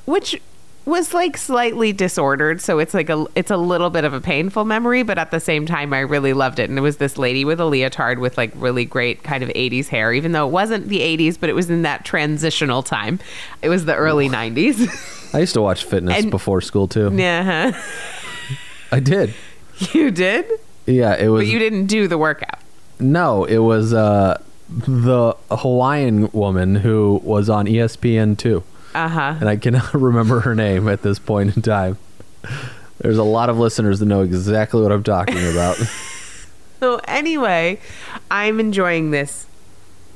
Which 0.07 0.41
was 0.87 1.13
like 1.15 1.37
slightly 1.37 1.93
disordered, 1.93 2.61
so 2.61 2.79
it's 2.79 2.95
like 2.95 3.09
a 3.11 3.27
it's 3.35 3.51
a 3.51 3.57
little 3.57 3.91
bit 3.91 4.05
of 4.05 4.13
a 4.13 4.21
painful 4.21 4.65
memory, 4.65 5.03
but 5.03 5.19
at 5.19 5.31
the 5.31 5.41
same 5.41 5.67
time 5.67 5.93
I 5.93 6.01
really 6.01 6.33
loved 6.33 6.59
it. 6.59 6.69
And 6.71 6.79
it 6.79 6.83
was 6.83 6.97
this 6.97 7.19
lady 7.19 7.45
with 7.45 7.61
a 7.61 7.65
leotard 7.67 8.19
with 8.19 8.37
like 8.37 8.51
really 8.55 8.85
great 8.85 9.23
kind 9.23 9.43
of 9.45 9.51
80s 9.51 9.89
hair, 9.89 10.13
even 10.13 10.33
though 10.33 10.47
it 10.47 10.51
wasn't 10.53 10.89
the 10.89 11.01
80s, 11.01 11.39
but 11.39 11.49
it 11.51 11.55
was 11.55 11.71
in 11.71 11.83
that 11.83 12.05
transitional 12.05 12.83
time. 12.83 13.21
It 13.63 13.69
was 13.69 13.85
the 13.85 13.95
early 13.95 14.29
90s. 14.29 14.89
I 15.35 15.41
used 15.41 15.55
to 15.55 15.63
watch 15.63 15.85
fitness 15.85 16.23
And- 16.23 16.31
before 16.31 16.61
school 16.61 16.89
too. 16.89 17.11
yeah. 17.15 17.81
I 18.93 19.01
did. 19.01 19.35
You 19.93 20.11
did? 20.11 20.45
Yeah, 20.85 21.15
it 21.17 21.29
was 21.29 21.45
But 21.45 21.53
you 21.53 21.59
didn't 21.59 21.87
do 21.87 22.07
the 22.07 22.19
workout. 22.19 22.59
No, 22.99 23.45
it 23.45 23.59
was 23.59 23.95
uh 23.95 24.39
the 24.69 25.35
Hawaiian 25.51 26.31
woman 26.33 26.75
who 26.77 27.21
was 27.25 27.49
on 27.49 27.67
ESPN 27.67 28.37
too. 28.37 28.63
Uh-huh. 28.95 29.37
and 29.41 29.49
I 29.49 29.57
cannot 29.57 29.95
remember 29.95 30.41
her 30.41 30.55
name 30.55 30.89
at 30.89 31.03
this 31.03 31.19
point 31.19 31.57
in 31.57 31.63
time. 31.63 31.99
There's 32.99 33.19
a 33.19 33.25
lot 33.25 33.49
of 33.49 33.59
listeners 33.59 34.01
that 34.01 34.07
know 34.07 34.23
exactly 34.23 34.83
what 34.83 34.93
I'm 34.93 35.05
talking 35.05 35.39
about. 35.51 35.79
So 36.81 36.99
anyway, 37.07 37.79
I'm 38.31 38.59
enjoying 38.59 39.11
this 39.11 39.47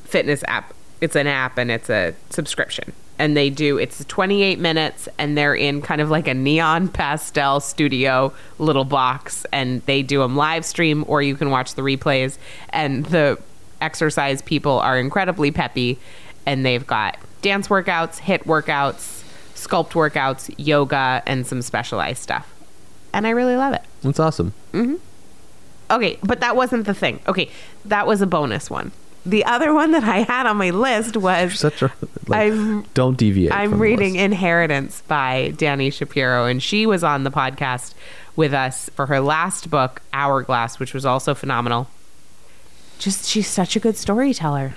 fitness 0.05 0.43
app. 0.49 0.73
It's 1.03 1.15
an 1.15 1.27
app 1.27 1.59
and 1.59 1.71
it's 1.71 1.91
a 1.91 2.15
subscription. 2.31 2.95
And 3.19 3.37
they 3.37 3.51
do 3.51 3.77
it's 3.77 4.03
28 4.07 4.59
minutes 4.59 5.07
and 5.19 5.37
they're 5.37 5.55
in 5.55 5.83
kind 5.83 6.01
of 6.01 6.11
like 6.11 6.27
a 6.27 6.33
neon 6.33 6.89
pastel 6.89 7.61
studio 7.61 8.33
little 8.59 8.87
box 8.87 9.45
and 9.53 9.83
they 9.83 10.03
do 10.03 10.21
them 10.21 10.37
live 10.37 10.65
stream 10.65 11.05
or 11.07 11.21
you 11.21 11.37
can 11.37 11.51
watch 11.51 11.75
the 11.75 11.83
replays 11.83 12.39
and 12.71 13.05
the 13.07 13.39
exercise 13.83 14.41
people 14.41 14.79
are 14.81 14.99
incredibly 14.99 15.51
peppy 15.51 15.99
and 16.47 16.65
they've 16.65 16.87
got 16.87 17.19
dance 17.45 17.69
workouts, 17.69 18.19
HIIT 18.21 18.45
workouts, 18.45 19.23
sculpt 19.55 19.91
workouts, 19.93 20.53
yoga 20.57 21.23
and 21.27 21.47
some 21.47 21.63
specialized 21.63 22.23
stuff. 22.23 22.53
And 23.13 23.27
I 23.27 23.31
really 23.31 23.55
love 23.55 23.75
it. 23.75 23.83
That's 24.03 24.19
awesome. 24.19 24.53
Mm-hmm. 24.73 24.97
Okay, 25.91 26.19
but 26.25 26.41
that 26.41 26.57
wasn't 26.57 26.87
the 26.87 26.95
thing. 26.95 27.21
Okay, 27.29 27.51
that 27.85 28.07
was 28.07 28.21
a 28.23 28.27
bonus 28.27 28.71
one. 28.71 28.91
The 29.27 29.45
other 29.45 29.73
one 29.73 29.93
that 29.93 30.05
I 30.05 30.19
had 30.19 30.47
on 30.47 30.57
my 30.57 30.71
list 30.71 31.17
was 31.17 31.59
Such 31.59 31.83
a 31.83 31.93
like, 32.27 32.53
I'm- 32.53 32.85
don't 32.95 33.17
deviate. 33.17 33.53
I'm 33.53 33.79
reading. 33.79 34.17
Inheritance 34.17 35.03
by 35.07 35.53
Dani 35.57 35.93
Shapiro, 35.93 36.47
and 36.47 36.63
she 36.63 36.87
was 36.87 37.05
on 37.05 37.25
the 37.25 37.31
podcast 37.31 37.95
with 38.37 38.53
us 38.53 38.91
for 38.95 39.07
her 39.07 39.21
last 39.21 39.71
book, 39.71 40.03
Hourglass, 40.13 40.79
which 40.81 40.93
was 40.93 41.07
also 41.07 41.35
phenomenal. 41.35 41.89
Just, 42.99 43.27
she's 43.27 43.47
such 43.49 43.77
a 43.77 43.81
good 43.81 43.97
storyteller. 43.97 44.75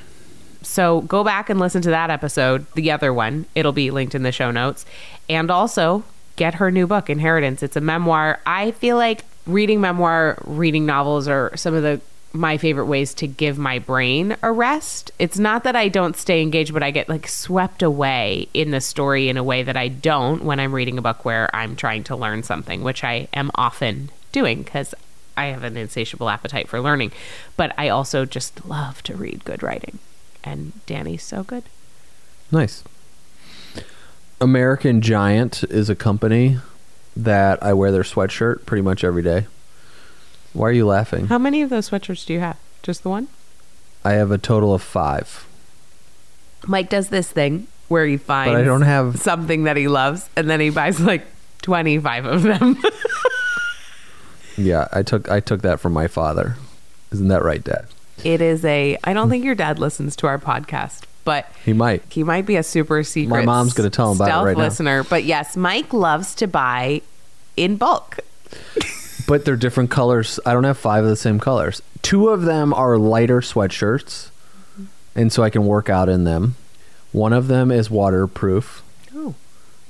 So 0.61 1.01
go 1.01 1.23
back 1.23 1.49
and 1.49 1.59
listen 1.59 1.81
to 1.83 1.89
that 1.89 2.09
episode, 2.09 2.65
the 2.73 2.91
other 2.91 3.13
one. 3.13 3.45
It'll 3.55 3.71
be 3.71 3.91
linked 3.91 4.15
in 4.15 4.23
the 4.23 4.31
show 4.31 4.51
notes. 4.51 4.85
And 5.29 5.51
also 5.51 6.03
get 6.35 6.55
her 6.55 6.71
new 6.71 6.87
book, 6.87 7.09
Inheritance. 7.09 7.63
It's 7.63 7.75
a 7.75 7.81
memoir. 7.81 8.39
I 8.45 8.71
feel 8.71 8.97
like 8.97 9.23
reading 9.45 9.81
memoir, 9.81 10.37
reading 10.45 10.85
novels 10.85 11.27
are 11.27 11.55
some 11.55 11.73
of 11.73 11.83
the 11.83 12.01
my 12.33 12.57
favorite 12.57 12.85
ways 12.85 13.13
to 13.15 13.27
give 13.27 13.57
my 13.57 13.79
brain 13.79 14.35
a 14.43 14.51
rest. 14.51 15.11
It's 15.17 15.39
not 15.39 15.63
that 15.63 15.75
I 15.75 15.87
don't 15.87 16.15
stay 16.15 16.41
engaged, 16.41 16.73
but 16.73 16.83
I 16.83 16.91
get 16.91 17.09
like 17.09 17.27
swept 17.27 17.81
away 17.81 18.47
in 18.53 18.71
the 18.71 18.81
story 18.81 19.29
in 19.29 19.37
a 19.37 19.43
way 19.43 19.63
that 19.63 19.77
I 19.77 19.87
don't 19.87 20.43
when 20.43 20.59
I'm 20.59 20.73
reading 20.73 20.97
a 20.97 21.01
book 21.01 21.25
where 21.25 21.53
I'm 21.55 21.75
trying 21.75 22.03
to 22.05 22.15
learn 22.15 22.43
something, 22.43 22.83
which 22.83 23.03
I 23.03 23.27
am 23.33 23.49
often 23.55 24.09
doing 24.31 24.63
because 24.63 24.93
I 25.35 25.45
have 25.45 25.63
an 25.63 25.77
insatiable 25.77 26.29
appetite 26.29 26.67
for 26.67 26.81
learning. 26.81 27.11
But 27.55 27.73
I 27.77 27.89
also 27.89 28.25
just 28.25 28.65
love 28.65 29.01
to 29.03 29.15
read 29.15 29.45
good 29.45 29.63
writing. 29.63 29.99
And 30.47 30.85
Dani's 30.85 31.23
so 31.23 31.43
good. 31.43 31.63
Nice. 32.51 32.83
American 34.39 35.01
Giant 35.01 35.63
is 35.65 35.89
a 35.89 35.95
company 35.95 36.59
that 37.15 37.61
I 37.61 37.73
wear 37.73 37.91
their 37.91 38.03
sweatshirt 38.03 38.65
pretty 38.65 38.81
much 38.81 39.03
every 39.03 39.23
day. 39.23 39.47
Why 40.53 40.69
are 40.69 40.71
you 40.71 40.85
laughing? 40.85 41.27
How 41.27 41.37
many 41.37 41.61
of 41.61 41.69
those 41.69 41.89
sweatshirts 41.89 42.25
do 42.25 42.33
you 42.33 42.39
have? 42.39 42.57
Just 42.81 43.03
the 43.03 43.09
one? 43.09 43.27
I 44.05 44.13
have 44.13 44.31
a 44.31 44.37
total 44.37 44.73
of 44.73 44.81
five. 44.81 45.45
Mike 46.65 46.89
does 46.89 47.09
this 47.09 47.29
thing 47.29 47.67
where 47.89 48.05
he 48.05 48.15
finds 48.15 48.53
But 48.53 48.61
I 48.61 48.63
don't 48.63 48.83
have 48.83 49.19
something 49.19 49.63
that 49.65 49.75
he 49.75 49.87
loves 49.89 50.29
and 50.37 50.49
then 50.49 50.59
he 50.61 50.69
buys 50.69 51.01
like 51.01 51.25
25 51.61 52.25
of 52.25 52.43
them. 52.43 52.77
Yeah, 54.57 54.87
I 54.91 55.03
took 55.03 55.29
I 55.29 55.39
took 55.39 55.61
that 55.61 55.79
from 55.79 55.93
my 55.93 56.07
father. 56.07 56.55
Isn't 57.11 57.27
that 57.27 57.43
right, 57.43 57.63
Dad? 57.63 57.85
It 58.23 58.41
is 58.41 58.63
a 58.65 58.97
I 59.03 59.13
don't 59.13 59.29
think 59.29 59.43
your 59.45 59.55
dad 59.55 59.79
listens 59.79 60.15
to 60.17 60.27
our 60.27 60.37
podcast, 60.39 61.03
but 61.23 61.51
He 61.65 61.73
might. 61.73 62.03
he 62.09 62.23
might 62.23 62.45
be 62.45 62.55
a 62.55 62.63
super 62.63 63.03
secret 63.03 63.29
My 63.39 63.45
mom's 63.45 63.73
gonna 63.73 63.89
tell 63.89 64.11
him 64.11 64.17
about 64.21 64.41
it 64.41 64.45
right 64.45 64.57
now. 64.57 64.63
listener. 64.63 65.03
But 65.03 65.23
yes, 65.23 65.55
Mike 65.57 65.93
loves 65.93 66.33
to 66.35 66.47
buy 66.47 67.01
in 67.55 67.77
bulk. 67.77 68.19
But 69.27 69.43
they're 69.43 69.57
different 69.57 69.91
colors. 69.91 70.39
I 70.45 70.53
don't 70.53 70.63
have 70.63 70.77
five 70.77 71.03
of 71.03 71.09
the 71.09 71.17
same 71.17 71.37
colors. 71.37 71.81
Two 72.01 72.29
of 72.29 72.43
them 72.43 72.73
are 72.73 72.97
lighter 72.97 73.41
sweatshirts, 73.41 74.29
and 75.15 75.33
so 75.33 75.43
I 75.43 75.49
can 75.49 75.65
work 75.65 75.89
out 75.89 76.07
in 76.07 76.23
them. 76.23 76.55
One 77.11 77.33
of 77.33 77.47
them 77.49 77.69
is 77.69 77.89
waterproof. 77.89 78.81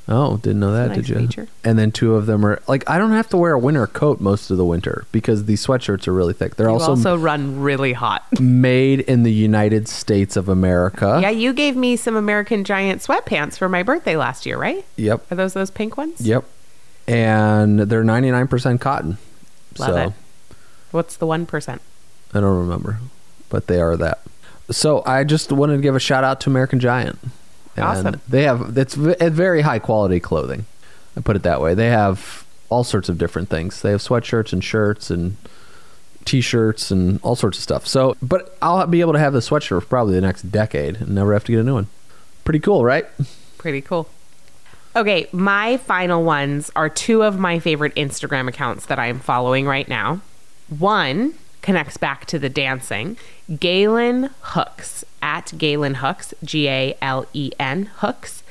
Oh, 0.10 0.38
didn't 0.38 0.62
know 0.62 0.72
that, 0.72 0.90
That's 0.90 1.00
a 1.00 1.02
did 1.02 1.10
you? 1.10 1.28
feature. 1.28 1.48
And 1.66 1.78
then 1.78 1.92
two 1.92 2.16
of 2.16 2.28
them 2.28 2.46
are 2.46 2.62
like 2.68 2.90
I 2.90 2.98
don't 2.98 3.12
have 3.12 3.28
to 3.30 3.38
wear 3.38 3.54
a 3.54 3.60
winter 3.60 3.86
coat 3.88 4.22
most 4.22 4.50
of 4.50 4.56
the 4.58 4.64
winter 4.64 5.06
because 5.12 5.46
these 5.46 5.66
sweatshirts 5.66 6.08
are 6.08 6.14
really 6.14 6.34
thick. 6.34 6.56
They're 6.56 6.68
you 6.68 6.74
also, 6.74 6.92
also, 6.92 7.18
run 7.18 7.60
really 7.60 7.92
hot. 7.92 8.24
made 8.40 9.02
in 9.02 9.24
the 9.24 9.34
United 9.34 9.90
States 9.90 10.38
of 10.38 10.48
America. 10.48 11.20
yeah, 11.22 11.30
you 11.30 11.52
gave 11.52 11.76
me 11.76 11.98
some 11.98 12.16
American 12.16 12.64
Giant 12.64 13.02
sweatpants 13.02 13.58
for 13.58 13.68
my 13.68 13.84
birthday 13.84 14.16
last 14.16 14.46
year, 14.46 14.58
right? 14.58 14.86
Yep. 14.96 15.30
Are 15.32 15.36
those 15.36 15.54
those 15.54 15.72
pink 15.72 15.98
ones? 15.98 16.22
Yep. 16.22 16.46
And 17.08 17.80
they're 17.80 18.04
99% 18.04 18.80
cotton. 18.80 19.18
Love 19.78 19.90
so 19.90 19.98
it. 19.98 20.14
What's 20.92 21.18
the 21.18 21.28
one 21.28 21.46
percent? 21.46 21.82
I 22.34 22.40
don't 22.40 22.58
remember, 22.58 23.00
but 23.50 23.68
they 23.68 23.80
are 23.82 23.98
that. 23.98 24.20
So 24.72 25.04
I 25.06 25.24
just 25.24 25.52
wanted 25.52 25.78
to 25.78 25.82
give 25.82 25.96
a 25.96 26.00
shout 26.00 26.24
out 26.24 26.42
to 26.42 26.50
American 26.50 26.80
Giant. 26.80 27.20
And 27.78 27.86
Awesome. 27.86 28.22
They 28.28 28.44
have 28.44 28.78
it's 28.78 28.98
it's 28.98 29.36
very 29.36 29.62
high 29.62 29.80
quality 29.80 30.20
clothing. 30.20 30.66
I 31.16 31.22
put 31.22 31.36
it 31.36 31.44
that 31.44 31.62
way. 31.62 31.74
They 31.74 31.90
have 31.90 32.46
all 32.70 32.84
sorts 32.84 33.10
of 33.10 33.18
different 33.18 33.50
things. 33.50 33.82
They 33.82 33.92
have 33.92 34.02
sweatshirts 34.02 34.52
and 34.54 34.64
shirts 34.64 35.10
and 35.10 35.38
t-shirts 36.26 36.92
and 36.92 37.20
all 37.24 37.36
sorts 37.36 37.58
of 37.58 37.64
stuff. 37.64 37.88
So, 37.88 38.18
but 38.22 38.58
I'll 38.62 38.86
be 38.88 39.02
able 39.02 39.14
to 39.14 39.20
have 39.20 39.34
the 39.34 39.40
sweatshirt 39.40 39.82
for 39.82 39.88
probably 39.88 40.16
the 40.16 40.22
next 40.22 40.44
decade 40.52 40.98
and 40.98 41.16
never 41.16 41.34
have 41.34 41.46
to 41.46 41.52
get 41.54 41.62
a 41.62 41.64
new 41.64 41.76
one. 41.76 41.88
Pretty 42.44 42.60
cool, 42.60 42.84
right? 42.84 43.06
Pretty 43.58 43.82
cool. 43.82 44.10
Okay, 44.96 45.28
my 45.32 45.78
final 45.78 46.24
ones 46.24 46.72
are 46.76 46.90
two 46.90 47.24
of 47.24 47.38
my 47.38 47.60
favorite 47.60 47.96
Instagram 47.96 48.48
accounts 48.48 48.88
that 48.88 49.00
I'm 49.00 49.20
following 49.20 49.66
right 49.66 49.88
now. 49.88 50.22
One 50.70 51.36
connects 51.68 51.98
back 51.98 52.26
to 52.26 52.40
the 52.40 52.48
dancing. 52.48 53.18
Galen 53.60 54.30
Hooks 54.40 55.04
at 55.22 55.52
Galen 55.58 55.96
Hooks, 55.96 56.34
G 56.42 56.70
A 56.70 56.96
L 57.02 57.26
E 57.34 57.52
N 57.60 57.90
Hooks, 57.98 58.42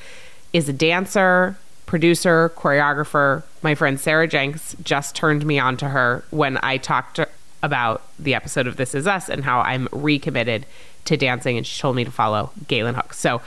is 0.53 0.69
a 0.69 0.73
dancer, 0.73 1.57
producer, 1.87 2.49
choreographer. 2.49 3.41
My 3.63 3.73
friend 3.73 3.99
Sarah 3.99 4.27
Jenks 4.27 4.75
just 4.83 5.15
turned 5.15 5.47
me 5.47 5.57
on 5.57 5.77
to 5.77 5.89
her 5.89 6.25
when 6.29 6.59
I 6.61 6.77
talked 6.77 7.19
about 7.63 8.03
the 8.19 8.35
episode 8.35 8.67
of 8.67 8.77
This 8.77 8.93
Is 8.93 9.07
Us 9.07 9.29
and 9.29 9.45
how 9.45 9.61
I'm 9.61 9.87
recommitted 9.91 10.67
to 11.05 11.17
dancing, 11.17 11.57
and 11.57 11.65
she 11.65 11.81
told 11.81 11.95
me 11.95 12.03
to 12.03 12.11
follow 12.11 12.51
Galen 12.67 12.93
Hooks. 12.93 13.17
So 13.17 13.41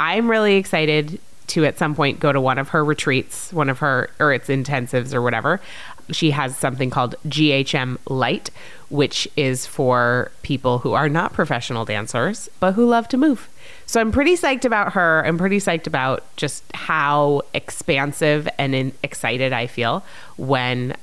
I'm 0.00 0.28
really 0.28 0.56
excited 0.56 1.20
to 1.48 1.64
at 1.64 1.78
some 1.78 1.94
point 1.94 2.18
go 2.18 2.32
to 2.32 2.40
one 2.40 2.58
of 2.58 2.70
her 2.70 2.84
retreats, 2.84 3.52
one 3.52 3.68
of 3.68 3.78
her 3.78 4.10
or 4.18 4.32
its 4.32 4.48
intensives 4.48 5.14
or 5.14 5.22
whatever. 5.22 5.60
She 6.10 6.32
has 6.32 6.56
something 6.56 6.90
called 6.90 7.14
GHM 7.26 7.98
Light, 8.08 8.50
which 8.88 9.28
is 9.36 9.66
for 9.66 10.30
people 10.42 10.78
who 10.78 10.92
are 10.92 11.08
not 11.08 11.32
professional 11.32 11.84
dancers 11.84 12.48
but 12.60 12.72
who 12.72 12.86
love 12.86 13.08
to 13.08 13.16
move. 13.16 13.48
So 13.86 14.00
I'm 14.00 14.12
pretty 14.12 14.36
psyched 14.36 14.64
about 14.64 14.92
her. 14.94 15.24
I'm 15.26 15.38
pretty 15.38 15.58
psyched 15.58 15.86
about 15.86 16.24
just 16.36 16.64
how 16.74 17.42
expansive 17.54 18.48
and 18.58 18.74
in, 18.74 18.92
excited 19.02 19.52
I 19.52 19.66
feel 19.66 20.04
when 20.36 20.94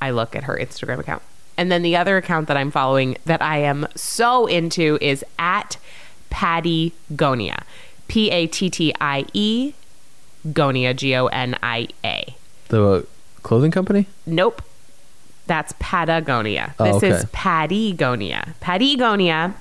I 0.00 0.10
look 0.10 0.36
at 0.36 0.44
her 0.44 0.56
Instagram 0.56 0.98
account. 0.98 1.22
And 1.56 1.72
then 1.72 1.82
the 1.82 1.96
other 1.96 2.16
account 2.16 2.46
that 2.48 2.56
I'm 2.56 2.70
following 2.70 3.16
that 3.24 3.42
I 3.42 3.58
am 3.58 3.86
so 3.96 4.46
into 4.46 4.96
is 5.00 5.24
at 5.38 5.76
Pattie 6.30 6.92
Gonia. 7.16 7.64
P 8.06 8.30
A 8.30 8.46
T 8.46 8.70
T 8.70 8.94
I 9.00 9.26
E 9.32 9.74
Gonia, 10.52 10.94
G 10.94 11.14
O 11.14 11.26
N 11.26 11.56
I 11.62 11.88
A. 12.04 12.36
The 12.68 13.06
clothing 13.48 13.70
company? 13.72 14.06
Nope. 14.26 14.62
That's 15.46 15.72
Patagonia. 15.78 16.74
Oh, 16.78 16.84
This 16.84 16.96
okay. 16.96 17.08
is 17.08 17.24
Pattie 17.32 17.94
Gonia. 17.94 18.54
Patagonia 18.60 19.54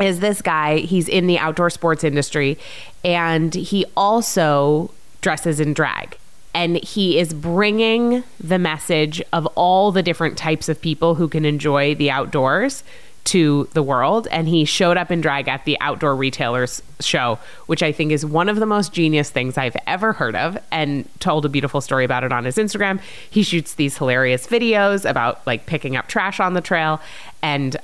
is 0.00 0.20
this 0.20 0.40
guy. 0.40 0.78
He's 0.78 1.08
in 1.08 1.26
the 1.26 1.38
outdoor 1.38 1.70
sports 1.70 2.02
industry 2.04 2.58
and 3.04 3.54
he 3.54 3.84
also 3.96 4.90
dresses 5.20 5.60
in 5.60 5.74
drag. 5.74 6.16
and 6.54 6.82
he 6.82 7.18
is 7.18 7.34
bringing 7.34 8.24
the 8.40 8.58
message 8.58 9.20
of 9.34 9.44
all 9.54 9.92
the 9.92 10.02
different 10.02 10.38
types 10.38 10.68
of 10.68 10.80
people 10.80 11.14
who 11.16 11.28
can 11.28 11.44
enjoy 11.44 11.94
the 11.94 12.10
outdoors 12.10 12.82
to 13.28 13.68
the 13.72 13.82
world 13.82 14.26
and 14.30 14.48
he 14.48 14.64
showed 14.64 14.96
up 14.96 15.10
in 15.10 15.20
drag 15.20 15.48
at 15.48 15.64
the 15.64 15.76
outdoor 15.80 16.14
retailers 16.16 16.82
show 17.00 17.38
which 17.66 17.82
i 17.82 17.90
think 17.92 18.10
is 18.12 18.24
one 18.24 18.48
of 18.48 18.56
the 18.56 18.66
most 18.66 18.92
genius 18.92 19.28
things 19.30 19.58
i've 19.58 19.76
ever 19.86 20.12
heard 20.14 20.34
of 20.36 20.56
and 20.70 21.08
told 21.20 21.44
a 21.44 21.48
beautiful 21.48 21.80
story 21.80 22.04
about 22.04 22.24
it 22.24 22.32
on 22.32 22.44
his 22.44 22.56
instagram 22.56 23.00
he 23.28 23.42
shoots 23.42 23.74
these 23.74 23.98
hilarious 23.98 24.46
videos 24.46 25.08
about 25.08 25.46
like 25.46 25.66
picking 25.66 25.94
up 25.96 26.06
trash 26.08 26.40
on 26.40 26.54
the 26.54 26.60
trail 26.60 27.00
and 27.42 27.76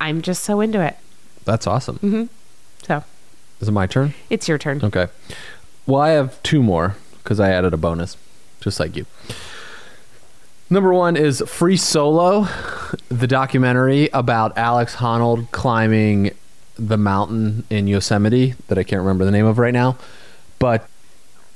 i'm 0.00 0.22
just 0.22 0.44
so 0.44 0.60
into 0.60 0.80
it 0.80 0.96
That's 1.44 1.66
awesome. 1.66 1.96
Mm-hmm. 1.98 2.24
so 2.84 3.02
Is 3.60 3.68
it 3.68 3.72
my 3.72 3.86
turn? 3.86 4.14
it's 4.30 4.46
your 4.48 4.58
turn 4.58 4.80
Okay. 4.84 5.06
Well, 5.86 6.00
I 6.00 6.10
have 6.10 6.42
two 6.42 6.62
more 6.62 6.96
because 7.22 7.38
I 7.38 7.50
added 7.50 7.72
a 7.72 7.76
bonus, 7.76 8.16
just 8.60 8.80
like 8.80 8.96
you. 8.96 9.06
Number 10.68 10.92
one 10.92 11.16
is 11.16 11.44
Free 11.46 11.76
Solo, 11.76 12.48
the 13.08 13.28
documentary 13.28 14.08
about 14.12 14.58
Alex 14.58 14.96
Honnold 14.96 15.48
climbing 15.52 16.32
the 16.76 16.96
mountain 16.96 17.62
in 17.70 17.86
Yosemite 17.86 18.56
that 18.66 18.76
I 18.76 18.82
can't 18.82 18.98
remember 18.98 19.24
the 19.24 19.30
name 19.30 19.46
of 19.46 19.58
right 19.58 19.72
now. 19.72 19.96
But 20.58 20.88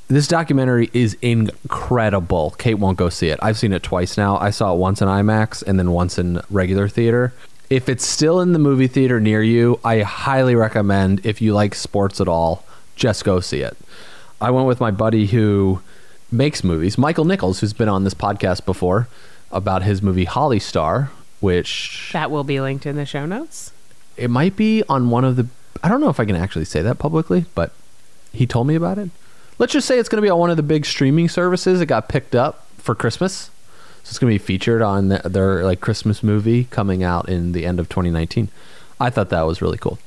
this 0.06 0.28
documentary 0.28 0.90
is 0.92 1.16
incredible. 1.22 2.54
Kate 2.56 2.74
won't 2.74 2.98
go 2.98 3.08
see 3.08 3.30
it. 3.30 3.40
I've 3.42 3.58
seen 3.58 3.72
it 3.72 3.82
twice 3.82 4.16
now. 4.16 4.38
I 4.38 4.50
saw 4.50 4.72
it 4.74 4.78
once 4.78 5.02
in 5.02 5.08
IMAX 5.08 5.64
and 5.64 5.76
then 5.76 5.90
once 5.90 6.16
in 6.16 6.40
regular 6.48 6.88
theater. 6.88 7.32
If 7.68 7.88
it's 7.88 8.06
still 8.06 8.40
in 8.40 8.52
the 8.52 8.60
movie 8.60 8.86
theater 8.86 9.18
near 9.18 9.42
you, 9.42 9.80
I 9.84 10.02
highly 10.02 10.54
recommend 10.54 11.26
if 11.26 11.42
you 11.42 11.52
like 11.52 11.74
sports 11.74 12.20
at 12.20 12.28
all, 12.28 12.64
just 12.94 13.24
go 13.24 13.40
see 13.40 13.62
it. 13.62 13.76
I 14.40 14.52
went 14.52 14.68
with 14.68 14.78
my 14.78 14.92
buddy 14.92 15.26
who 15.26 15.80
makes 16.32 16.62
movies, 16.64 16.96
Michael 16.96 17.24
Nichols, 17.24 17.60
who's 17.60 17.72
been 17.72 17.88
on 17.88 18.04
this 18.04 18.14
podcast 18.14 18.64
before 18.64 19.08
about 19.50 19.82
his 19.82 20.02
movie 20.02 20.24
Holly 20.24 20.58
Star, 20.58 21.10
which 21.40 22.10
that 22.12 22.30
will 22.30 22.44
be 22.44 22.60
linked 22.60 22.86
in 22.86 22.96
the 22.96 23.06
show 23.06 23.26
notes 23.26 23.72
it 24.20 24.30
might 24.30 24.54
be 24.54 24.84
on 24.88 25.10
one 25.10 25.24
of 25.24 25.36
the 25.36 25.48
I 25.82 25.88
don't 25.88 26.00
know 26.00 26.10
if 26.10 26.20
I 26.20 26.26
can 26.26 26.36
actually 26.36 26.66
say 26.66 26.82
that 26.82 26.98
publicly, 26.98 27.46
but 27.54 27.72
he 28.32 28.46
told 28.46 28.66
me 28.66 28.74
about 28.74 28.98
it. 28.98 29.08
Let's 29.58 29.72
just 29.72 29.88
say 29.88 29.98
it's 29.98 30.10
going 30.10 30.20
to 30.20 30.26
be 30.26 30.28
on 30.28 30.38
one 30.38 30.50
of 30.50 30.58
the 30.58 30.62
big 30.62 30.84
streaming 30.84 31.28
services. 31.28 31.80
It 31.80 31.86
got 31.86 32.08
picked 32.08 32.34
up 32.34 32.66
for 32.76 32.94
Christmas. 32.94 33.50
So 34.02 34.10
it's 34.10 34.18
going 34.18 34.30
to 34.30 34.38
be 34.38 34.44
featured 34.44 34.82
on 34.82 35.08
the, 35.08 35.18
their 35.24 35.64
like 35.64 35.80
Christmas 35.80 36.22
movie 36.22 36.64
coming 36.64 37.02
out 37.02 37.30
in 37.30 37.52
the 37.52 37.64
end 37.64 37.80
of 37.80 37.88
2019. 37.88 38.50
I 39.00 39.08
thought 39.08 39.30
that 39.30 39.42
was 39.42 39.62
really 39.62 39.78
cool. 39.78 39.98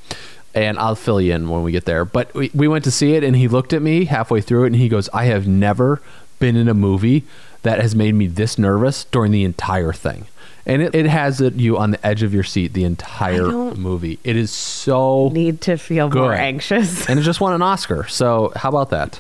And 0.56 0.78
I'll 0.78 0.96
fill 0.96 1.20
you 1.20 1.34
in 1.34 1.50
when 1.50 1.64
we 1.64 1.72
get 1.72 1.86
there. 1.86 2.06
But 2.06 2.34
we, 2.34 2.52
we 2.54 2.68
went 2.68 2.84
to 2.84 2.92
see 2.92 3.16
it 3.16 3.24
and 3.24 3.36
he 3.36 3.48
looked 3.48 3.74
at 3.74 3.82
me 3.82 4.06
halfway 4.06 4.40
through 4.40 4.64
it 4.66 4.68
and 4.68 4.76
he 4.76 4.88
goes, 4.88 5.10
"I 5.14 5.26
have 5.26 5.48
never 5.48 6.02
been 6.40 6.56
in 6.56 6.68
a 6.68 6.74
movie 6.76 7.24
that 7.64 7.80
has 7.82 7.96
made 7.96 8.14
me 8.14 8.28
this 8.28 8.58
nervous 8.60 9.06
during 9.06 9.32
the 9.32 9.44
entire 9.44 9.94
thing." 9.94 10.28
And 10.66 10.82
it, 10.82 10.96
it 10.96 11.08
has 11.08 11.42
it, 11.42 11.56
you 11.56 11.78
on 11.78 11.92
the 11.92 12.06
edge 12.06 12.24
of 12.24 12.34
your 12.34 12.44
seat 12.44 12.74
the 12.74 12.84
entire 12.86 13.52
movie. 13.76 14.20
It 14.24 14.38
is 14.38 14.52
so 14.52 15.30
need 15.30 15.60
to 15.62 15.78
feel 15.78 16.10
more 16.10 16.34
anxious 16.34 17.10
and 17.10 17.20
it 17.20 17.24
just 17.24 17.42
won 17.42 17.54
an 17.54 17.62
Oscar. 17.62 18.08
So 18.08 18.54
how 18.56 18.70
about 18.70 18.90
that? 18.92 19.20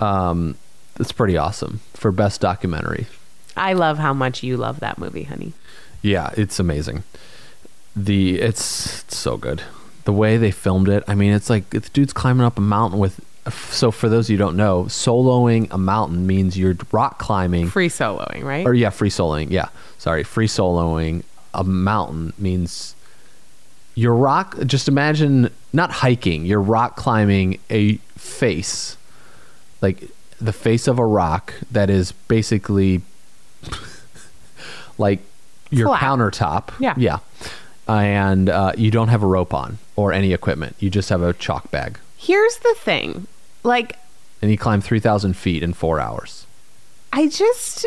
Um, 0.00 0.56
it's 0.98 1.12
pretty 1.12 1.36
awesome 1.36 1.80
for 1.94 2.10
best 2.10 2.40
documentary. 2.40 3.06
i 3.56 3.72
love 3.74 3.98
how 3.98 4.12
much 4.12 4.42
you 4.42 4.56
love 4.56 4.80
that 4.80 4.98
movie 4.98 5.22
honey 5.24 5.52
Yeah, 6.02 6.30
it's 6.36 6.58
amazing. 6.58 7.04
The 7.94 8.40
it's, 8.40 9.02
it's 9.04 9.16
so 9.16 9.36
good. 9.36 9.62
The 10.04 10.12
way 10.12 10.36
they 10.36 10.50
filmed 10.50 10.88
it. 10.88 11.04
I 11.06 11.14
mean, 11.14 11.32
it's 11.32 11.48
like 11.50 11.70
the 11.70 11.80
dude's 11.80 12.12
climbing 12.12 12.44
up 12.44 12.58
a 12.58 12.62
mountain 12.62 12.98
with. 12.98 13.20
So 13.70 13.90
for 13.90 14.08
those 14.08 14.26
of 14.26 14.30
you 14.30 14.36
who 14.36 14.44
don't 14.44 14.56
know, 14.56 14.84
soloing 14.84 15.66
a 15.72 15.78
mountain 15.78 16.26
means 16.26 16.56
you're 16.56 16.76
rock 16.92 17.18
climbing 17.18 17.68
free 17.68 17.88
soloing 17.88 18.44
right 18.44 18.64
or 18.64 18.72
yeah, 18.72 18.90
free 18.90 19.10
soloing. 19.10 19.50
Yeah, 19.50 19.68
sorry, 19.98 20.22
free 20.22 20.46
soloing 20.46 21.24
a 21.52 21.64
mountain 21.64 22.32
means 22.38 22.94
you're 23.96 24.14
rock. 24.14 24.56
Just 24.64 24.86
imagine 24.86 25.50
not 25.72 25.90
hiking. 25.90 26.46
You're 26.46 26.60
rock 26.60 26.94
climbing 26.96 27.58
a 27.68 27.96
face, 28.16 28.96
like 29.80 30.08
the 30.40 30.52
face 30.52 30.86
of 30.86 30.98
a 31.00 31.06
rock 31.06 31.52
that 31.70 31.90
is 31.90 32.12
basically 32.12 33.02
like 34.98 35.20
your 35.70 35.88
Flat. 35.88 36.00
countertop. 36.00 36.70
Yeah. 36.78 36.94
yeah, 36.96 37.18
and 38.00 38.48
uh, 38.48 38.72
you 38.76 38.90
don't 38.90 39.08
have 39.08 39.22
a 39.22 39.26
rope 39.26 39.52
on 39.54 39.78
or 39.96 40.12
any 40.12 40.32
equipment. 40.32 40.76
You 40.78 40.90
just 40.90 41.08
have 41.10 41.22
a 41.22 41.32
chalk 41.34 41.70
bag, 41.70 41.98
here's 42.16 42.56
the 42.58 42.74
thing 42.78 43.26
like 43.64 43.96
and 44.40 44.50
you 44.50 44.58
climb 44.58 44.80
three 44.80 45.00
thousand 45.00 45.36
feet 45.36 45.62
in 45.62 45.72
four 45.72 46.00
hours. 46.00 46.46
I 47.12 47.28
just 47.28 47.86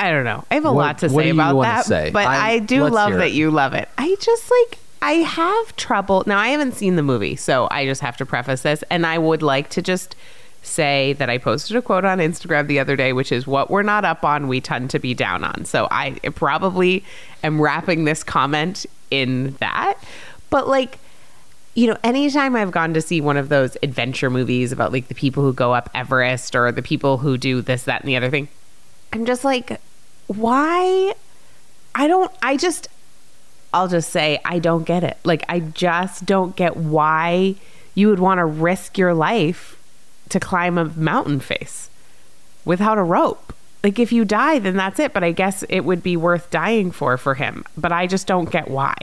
I 0.00 0.10
don't 0.10 0.24
know. 0.24 0.44
I 0.50 0.54
have 0.54 0.64
a 0.64 0.72
What- 0.72 0.82
lot 0.86 0.98
to 0.98 1.08
say 1.08 1.30
about 1.30 1.60
that, 1.62 1.84
say? 1.86 2.10
but 2.12 2.26
I'm- 2.26 2.42
I 2.42 2.58
do 2.58 2.88
love 2.88 3.12
that 3.14 3.32
you 3.32 3.50
love 3.50 3.74
it. 3.74 3.88
I 3.96 4.16
just 4.20 4.50
like 4.50 4.78
I 5.00 5.12
have 5.22 5.76
trouble. 5.76 6.24
Now 6.26 6.38
I 6.38 6.48
haven't 6.48 6.72
seen 6.74 6.96
the 6.96 7.02
movie, 7.02 7.36
so 7.36 7.68
I 7.70 7.84
just 7.84 8.00
have 8.00 8.16
to 8.18 8.26
preface 8.26 8.62
this 8.62 8.82
and 8.90 9.06
I 9.06 9.18
would 9.18 9.42
like 9.42 9.68
to 9.70 9.82
just 9.82 10.16
say 10.66 11.12
that 11.14 11.28
I 11.30 11.38
posted 11.38 11.76
a 11.76 11.82
quote 11.82 12.04
on 12.04 12.18
Instagram 12.18 12.66
the 12.66 12.78
other 12.78 12.96
day 12.96 13.12
which 13.12 13.30
is 13.30 13.46
what 13.46 13.70
we're 13.70 13.82
not 13.82 14.04
up 14.04 14.24
on 14.24 14.48
we 14.48 14.60
tend 14.60 14.90
to 14.90 14.98
be 14.98 15.14
down 15.14 15.44
on. 15.44 15.64
So 15.64 15.88
I 15.90 16.12
probably 16.34 17.04
am 17.42 17.60
wrapping 17.60 18.04
this 18.04 18.24
comment 18.24 18.86
in 19.10 19.54
that. 19.60 19.98
But 20.50 20.68
like 20.68 20.98
you 21.74 21.88
know, 21.88 21.96
anytime 22.04 22.54
I've 22.54 22.70
gone 22.70 22.94
to 22.94 23.00
see 23.00 23.20
one 23.20 23.36
of 23.36 23.48
those 23.48 23.76
adventure 23.82 24.30
movies 24.30 24.70
about 24.70 24.92
like 24.92 25.08
the 25.08 25.14
people 25.14 25.42
who 25.42 25.52
go 25.52 25.74
up 25.74 25.90
Everest 25.92 26.54
or 26.54 26.70
the 26.70 26.82
people 26.82 27.18
who 27.18 27.36
do 27.36 27.62
this, 27.62 27.82
that, 27.84 28.02
and 28.02 28.08
the 28.08 28.16
other 28.16 28.30
thing, 28.30 28.48
I'm 29.12 29.26
just 29.26 29.44
like, 29.44 29.80
why? 30.28 31.14
I 31.94 32.06
don't, 32.06 32.30
I 32.42 32.56
just, 32.56 32.88
I'll 33.72 33.88
just 33.88 34.10
say, 34.10 34.40
I 34.44 34.60
don't 34.60 34.84
get 34.84 35.02
it. 35.02 35.18
Like, 35.24 35.44
I 35.48 35.60
just 35.60 36.24
don't 36.24 36.54
get 36.54 36.76
why 36.76 37.56
you 37.94 38.08
would 38.08 38.20
want 38.20 38.38
to 38.38 38.44
risk 38.44 38.96
your 38.96 39.14
life 39.14 39.76
to 40.30 40.40
climb 40.40 40.78
a 40.78 40.84
mountain 40.86 41.40
face 41.40 41.90
without 42.64 42.98
a 42.98 43.02
rope. 43.02 43.52
Like, 43.82 43.98
if 43.98 44.12
you 44.12 44.24
die, 44.24 44.58
then 44.58 44.76
that's 44.76 44.98
it. 44.98 45.12
But 45.12 45.22
I 45.22 45.32
guess 45.32 45.62
it 45.68 45.80
would 45.80 46.02
be 46.02 46.16
worth 46.16 46.50
dying 46.50 46.90
for 46.90 47.16
for 47.18 47.34
him. 47.34 47.64
But 47.76 47.92
I 47.92 48.06
just 48.06 48.26
don't 48.26 48.50
get 48.50 48.68
why. 48.70 48.94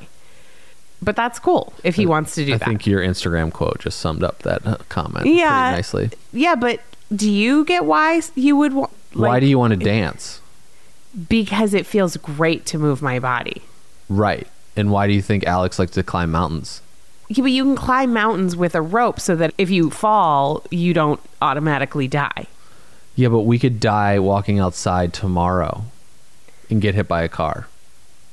But 1.04 1.16
that's 1.16 1.40
cool 1.40 1.74
if 1.84 1.96
he 1.96 2.06
wants 2.06 2.36
to 2.36 2.46
do 2.46 2.54
I 2.54 2.58
that. 2.58 2.68
I 2.68 2.72
think 2.72 2.86
your 2.88 3.02
Instagram 3.02 3.52
quote 3.52 3.80
just 3.80 4.00
summed 4.00 4.24
up 4.24 4.40
that 4.40 4.66
uh, 4.66 4.78
comment 4.90 5.26
Yeah. 5.26 5.62
pretty 5.70 5.76
nicely. 5.78 6.10
Yeah, 6.32 6.56
but 6.56 6.80
do 7.16 7.30
you 7.30 7.66
get 7.66 7.86
why 7.86 8.22
you 8.36 8.56
would 8.56 8.74
want? 8.74 8.92
Why 9.14 9.40
do 9.40 9.46
you 9.46 9.58
want 9.60 9.72
to 9.72 9.78
dance? 9.78 10.40
Because 11.28 11.74
it 11.74 11.86
feels 11.86 12.16
great 12.18 12.66
to 12.68 12.78
move 12.78 13.02
my 13.02 13.20
body. 13.20 13.62
Right. 14.10 14.48
And 14.78 14.92
why 14.92 15.08
do 15.08 15.14
you 15.14 15.22
think 15.22 15.44
Alex 15.46 15.78
likes 15.80 15.92
to 15.94 16.04
climb 16.04 16.32
mountains? 16.32 16.82
Yeah, 17.38 17.44
but 17.44 17.52
you 17.52 17.64
can 17.64 17.76
climb 17.76 18.14
mountains 18.14 18.56
with 18.56 18.76
a 18.76 18.82
rope 18.82 19.20
so 19.20 19.36
that 19.36 19.54
if 19.58 19.70
you 19.70 19.90
fall, 19.90 20.66
you 20.70 20.94
don't 20.94 21.20
automatically 21.42 22.08
die. 22.08 22.48
Yeah, 23.16 23.30
but 23.30 23.42
we 23.42 23.60
could 23.60 23.80
die 23.80 24.20
walking 24.20 24.60
outside 24.60 25.14
tomorrow 25.14 25.84
and 26.70 26.82
get 26.82 26.96
hit 26.96 27.08
by 27.08 27.22
a 27.24 27.30
car. 27.30 27.68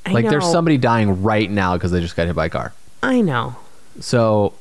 I 0.06 0.12
like 0.12 0.28
there's 0.28 0.50
somebody 0.50 0.78
dying 0.78 1.22
right 1.22 1.50
now 1.50 1.74
because 1.76 1.90
they 1.90 2.00
just 2.00 2.16
got 2.16 2.26
hit 2.26 2.37
by 2.37 2.46
a 2.46 2.50
car. 2.50 2.72
I 3.02 3.20
know. 3.20 3.56
So 4.00 4.54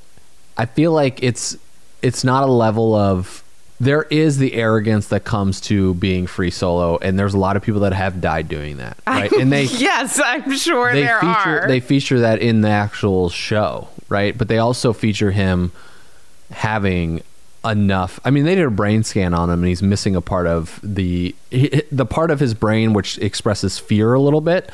I 0.58 0.66
feel 0.66 0.92
like 0.92 1.24
it's 1.24 1.58
it's 2.02 2.24
not 2.24 2.44
a 2.44 2.52
level 2.52 2.94
of 2.94 3.44
there 3.80 4.04
is 4.04 4.40
the 4.40 4.54
arrogance 4.54 5.08
that 5.10 5.24
comes 5.24 5.62
to 5.62 5.94
being 5.96 6.26
free 6.28 6.50
solo 6.50 6.98
and 6.98 7.18
there's 7.18 7.36
a 7.36 7.38
lot 7.38 7.56
of 7.56 7.64
people 7.64 7.82
that 7.82 7.94
have 7.94 8.20
died 8.22 8.50
doing 8.50 8.78
that. 8.78 8.98
Right. 9.06 9.32
And 9.32 9.52
they 9.52 9.64
yes, 9.78 10.20
I'm 10.24 10.52
sure 10.58 10.94
they 10.94 11.04
there 11.04 11.20
feature 11.20 11.62
are. 11.62 11.68
they 11.68 11.80
feature 11.80 12.20
that 12.20 12.40
in 12.42 12.62
the 12.62 12.70
actual 12.70 13.30
show, 13.30 13.88
right? 14.10 14.38
But 14.38 14.48
they 14.48 14.58
also 14.58 14.94
feature 14.94 15.32
him 15.32 15.72
having 16.52 17.22
enough. 17.66 18.20
I 18.24 18.32
mean, 18.32 18.46
they 18.46 18.56
did 18.56 18.66
a 18.66 18.72
brain 18.72 19.04
scan 19.04 19.34
on 19.34 19.50
him, 19.50 19.60
and 19.60 19.68
he's 19.68 19.84
missing 19.84 20.16
a 20.16 20.22
part 20.22 20.48
of 20.48 20.80
the 20.84 21.36
the 21.92 22.06
part 22.06 22.32
of 22.32 22.40
his 22.40 22.54
brain 22.54 22.94
which 22.94 23.18
expresses 23.20 23.80
fear 23.80 24.14
a 24.14 24.20
little 24.20 24.42
bit 24.42 24.72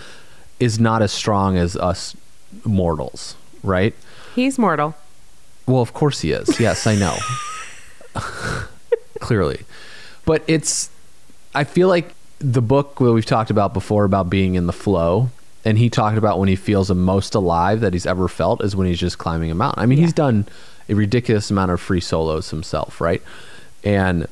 is 0.60 0.80
not 0.80 1.02
as 1.02 1.12
strong 1.12 1.58
as 1.58 1.76
us 1.76 2.16
mortals, 2.64 3.36
right? 3.64 3.96
He's 4.36 4.58
mortal. 4.58 4.96
Well, 5.66 5.82
of 5.82 5.94
course 5.94 6.22
he 6.22 6.32
is. 6.32 6.60
Yes, 6.60 6.86
I 6.86 6.96
know. 6.96 7.18
Clearly. 9.20 9.62
But 10.26 10.44
it's 10.48 10.90
I 11.56 11.64
feel 11.64 11.88
like 11.88 12.14
the 12.40 12.62
book 12.62 12.98
that 12.98 13.12
we've 13.14 13.26
talked 13.26 13.50
about 13.50 13.74
before 13.74 14.04
about 14.04 14.30
being 14.30 14.56
in 14.56 14.68
the 14.68 14.74
flow 14.74 15.30
and 15.66 15.78
he 15.78 15.90
talked 15.90 16.18
about 16.18 16.40
when 16.40 16.50
he 16.50 16.56
feels 16.56 16.88
the 16.90 16.96
most 16.96 17.36
alive 17.36 17.80
that 17.82 17.94
he's 17.94 18.06
ever 18.06 18.28
felt 18.28 18.64
is 18.64 18.76
when 18.76 18.88
he's 18.88 19.00
just 19.00 19.18
climbing 19.18 19.50
a 19.52 19.56
mountain. 19.56 19.82
I 19.82 19.86
mean, 19.86 19.98
Yeah. 20.00 20.06
he's 20.06 20.14
done 20.14 20.46
a 20.90 20.94
ridiculous 20.94 21.50
amount 21.50 21.72
of 21.72 21.80
free 21.80 22.02
solos 22.02 22.50
himself, 22.50 23.00
right? 23.00 23.22
And 23.84 24.28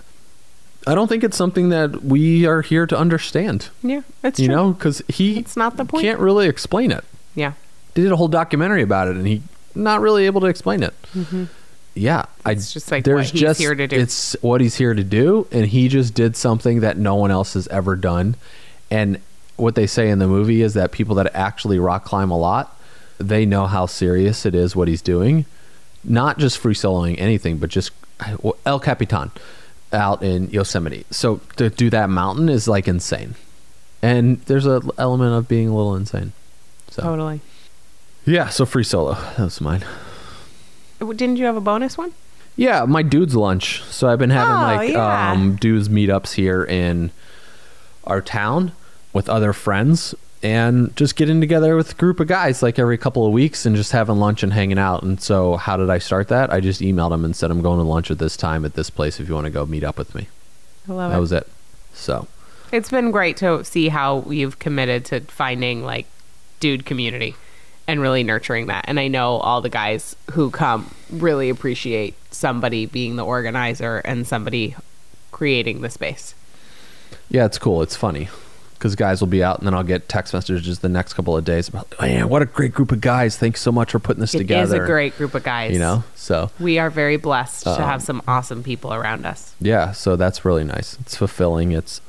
I 0.88 0.96
don't 0.96 1.08
think 1.08 1.24
it's 1.24 1.38
something 1.38 1.70
that 1.70 2.04
we 2.04 2.46
are 2.46 2.62
here 2.62 2.86
to 2.88 2.98
understand. 2.98 3.70
Yeah, 3.84 4.02
it's 4.24 4.40
you 4.40 4.48
true. 4.48 4.56
know, 4.56 4.72
because 4.72 5.02
he 5.08 5.38
It's 5.40 5.56
not 5.56 5.78
the 5.78 5.86
point. 5.86 6.04
can't 6.04 6.20
really 6.20 6.48
explain 6.48 6.92
it 6.92 7.04
Yeah. 7.36 7.54
they 7.94 8.02
did 8.02 8.12
a 8.12 8.16
whole 8.18 8.28
documentary 8.28 8.82
about 8.82 9.08
it 9.08 9.16
and 9.16 9.28
he 9.28 9.42
not 9.76 10.02
really 10.02 10.26
able 10.26 10.42
to 10.42 10.48
explain 10.48 10.84
it 10.84 10.94
Mm-hmm. 11.16 11.46
yeah, 11.94 12.26
It's 12.46 12.74
just 12.74 12.92
like 12.92 13.06
what 13.08 13.26
he's 13.26 13.58
here 13.58 13.76
to 13.76 13.88
do. 13.88 13.96
It's 13.96 14.36
what 14.42 14.60
he's 14.60 14.76
here 14.76 14.94
to 14.94 15.04
do, 15.04 15.48
and 15.52 15.66
he 15.68 15.88
just 15.88 16.14
did 16.14 16.36
something 16.36 16.80
that 16.82 16.98
no 16.98 17.16
one 17.16 17.32
else 17.32 17.54
has 17.54 17.68
ever 17.68 17.96
done. 17.96 18.36
And 18.90 19.20
what 19.58 19.76
they 19.76 19.88
say 19.88 20.10
in 20.10 20.20
the 20.20 20.28
movie 20.28 20.62
is 20.62 20.74
that 20.74 20.92
people 20.92 21.16
that 21.16 21.34
actually 21.36 21.78
rock 21.80 22.04
climb 22.06 22.32
a 22.32 22.38
lot, 22.38 22.78
they 23.20 23.46
know 23.46 23.68
how 23.68 23.86
serious 23.86 24.46
it 24.46 24.56
is 24.56 24.76
what 24.76 24.88
he's 24.88 25.02
doing. 25.02 25.46
Not 26.04 26.40
just 26.40 26.58
free 26.58 26.74
soloing 26.74 27.16
anything, 27.20 27.58
but 27.58 27.70
just 27.70 27.92
El 28.66 28.80
Capitan 28.80 29.32
out 29.94 30.24
in 30.24 30.50
Yosemite. 30.50 31.06
So 31.12 31.42
to 31.58 31.70
do 31.70 31.90
that 31.92 32.10
mountain 32.10 32.50
is 32.50 32.68
like 32.68 32.88
insane, 32.88 33.36
and 34.02 34.40
there's 34.46 34.66
a 34.66 34.82
element 34.98 35.34
of 35.34 35.48
being 35.48 35.68
a 35.68 35.76
little 35.76 35.96
insane. 35.96 36.32
So 36.90 37.04
Totally. 37.04 37.42
yeah, 38.26 38.50
so 38.50 38.66
free 38.66 38.84
solo. 38.84 39.14
That 39.14 39.40
was 39.40 39.62
mine. 39.62 39.84
Didn't 41.00 41.38
you 41.38 41.46
have 41.46 41.56
a 41.56 41.62
bonus 41.62 41.98
one? 41.98 42.14
Yeah, 42.56 42.86
my 42.86 43.02
dude's 43.02 43.36
lunch. 43.36 43.82
So 43.84 44.10
I've 44.10 44.20
been 44.20 44.30
having 44.30 44.54
Oh, 44.56 44.76
like 44.84 44.90
yeah. 44.92 45.32
um 45.32 45.56
dudes 45.56 45.88
meetups 45.90 46.34
here 46.34 46.64
in 46.64 47.12
our 48.06 48.22
town 48.22 48.72
with 49.14 49.30
other 49.30 49.54
friends 49.54 50.16
and 50.44 50.96
just 50.96 51.16
getting 51.16 51.40
together 51.40 51.76
with 51.76 51.92
a 51.92 51.96
group 51.96 52.20
of 52.20 52.28
guys 52.28 52.64
like 52.64 52.80
every 52.80 52.98
couple 52.98 53.26
of 53.26 53.32
weeks 53.32 53.66
and 53.66 53.76
just 53.76 53.92
having 53.92 54.16
lunch 54.18 54.42
and 54.42 54.54
hanging 54.54 54.80
out. 54.80 55.04
And 55.04 55.22
so 55.22 55.56
how 55.58 55.78
did 55.78 55.90
I 55.90 56.00
start 56.00 56.30
that? 56.30 56.52
I 56.52 56.60
just 56.60 56.82
emailed 56.82 57.12
them 57.12 57.24
and 57.26 57.36
said 57.36 57.52
I'm 57.52 57.62
going 57.62 57.78
to 57.78 57.84
lunch 57.84 58.10
at 58.10 58.18
this 58.18 58.36
time 58.36 58.66
at 58.66 58.74
this 58.74 58.90
place 58.90 59.20
if 59.20 59.28
you 59.30 59.36
want 59.36 59.46
to 59.46 59.52
go 59.52 59.66
meet 59.66 59.84
up 59.84 59.98
with 59.98 60.16
me. 60.16 60.28
I 60.90 60.94
love 60.94 61.12
That 61.12 61.18
it. 61.18 61.22
was 61.22 61.32
it. 61.32 61.48
So 61.94 62.28
It's 62.72 62.90
been 62.90 63.12
great 63.12 63.38
to 63.38 63.64
see 63.64 63.90
how 63.90 64.22
you've 64.30 64.58
committed 64.58 65.06
to 65.06 65.20
finding 65.22 65.84
like 65.84 66.08
dude 66.60 66.86
community 66.86 67.36
and 67.88 68.00
really 68.02 68.24
nurturing 68.24 68.66
that. 68.68 68.86
And 68.88 69.00
I 69.00 69.10
know 69.10 69.36
all 69.38 69.62
the 69.62 69.70
guys 69.70 70.16
who 70.32 70.50
come 70.50 70.96
really 71.12 71.50
appreciate 71.50 72.16
somebody 72.32 72.86
being 72.88 73.16
the 73.16 73.26
organizer 73.26 73.98
and 74.00 74.26
somebody 74.26 74.76
creating 75.32 75.82
the 75.82 75.90
space. 75.90 76.34
yeah, 77.30 77.46
it's 77.46 77.58
cool. 77.60 77.82
It's 77.84 77.96
funny. 77.96 78.30
Because 78.82 78.96
guys 78.96 79.22
will 79.22 79.28
be 79.28 79.44
out, 79.44 79.60
and 79.60 79.68
then 79.68 79.76
I'll 79.76 79.84
get 79.84 80.10
text 80.10 80.34
messages 80.34 80.80
the 80.80 80.90
next 80.90 81.14
couple 81.14 81.38
of 81.38 81.46
days 81.46 81.68
about, 81.68 81.94
man, 82.02 82.30
what 82.30 82.42
a 82.42 82.48
great 82.48 82.74
group 82.74 82.92
of 82.92 83.00
guys! 83.00 83.38
Thanks 83.38 83.62
so 83.62 83.72
much 83.72 83.92
for 83.92 84.00
putting 84.00 84.22
this 84.22 84.34
It 84.34 84.40
together. 84.40 84.76
It 84.76 84.80
is 84.80 84.84
a 84.84 84.88
great 84.88 85.16
group 85.18 85.36
of 85.36 85.44
guys. 85.44 85.72
you 85.74 85.78
know. 85.78 86.04
So 86.16 86.50
we 86.60 86.80
are 86.80 86.90
very 86.90 87.18
blessed 87.18 87.64
to 87.66 87.70
Um, 87.74 87.82
have 87.84 88.02
some 88.02 88.24
awesome 88.28 88.64
people 88.64 88.92
around 88.92 89.26
us. 89.28 89.54
yeah 89.62 89.92
so 89.92 90.16
that's 90.16 90.44
really 90.44 90.64
nice 90.64 90.98
it's 91.02 91.16
fulfilling 91.16 91.72
it's 91.74 92.02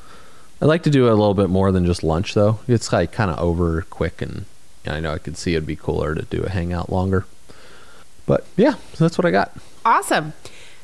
i 0.61 0.65
like 0.65 0.83
to 0.85 0.91
do 0.91 1.09
a 1.09 1.11
little 1.11 1.35
bit 1.35 1.51
more 1.51 1.73
than 1.73 1.85
just 1.85 2.03
lunch 2.03 2.35
though 2.35 2.59
it's 2.69 2.93
like 2.93 3.11
kind 3.13 3.31
of 3.31 3.39
over 3.39 3.83
quick 3.91 4.23
and 4.23 4.45
i 4.87 5.01
know 5.01 5.13
i 5.13 5.19
could 5.19 5.37
see 5.37 5.53
it'd 5.55 5.67
be 5.67 5.77
cooler 5.77 6.15
to 6.15 6.23
do 6.23 6.43
a 6.43 6.51
hangout 6.51 6.89
longer 6.91 7.25
but 8.27 8.47
yeah 8.57 8.75
so 8.95 9.05
that's 9.05 9.19
what 9.19 9.27
i 9.27 9.31
got 9.31 9.53
Awesome. 9.85 10.33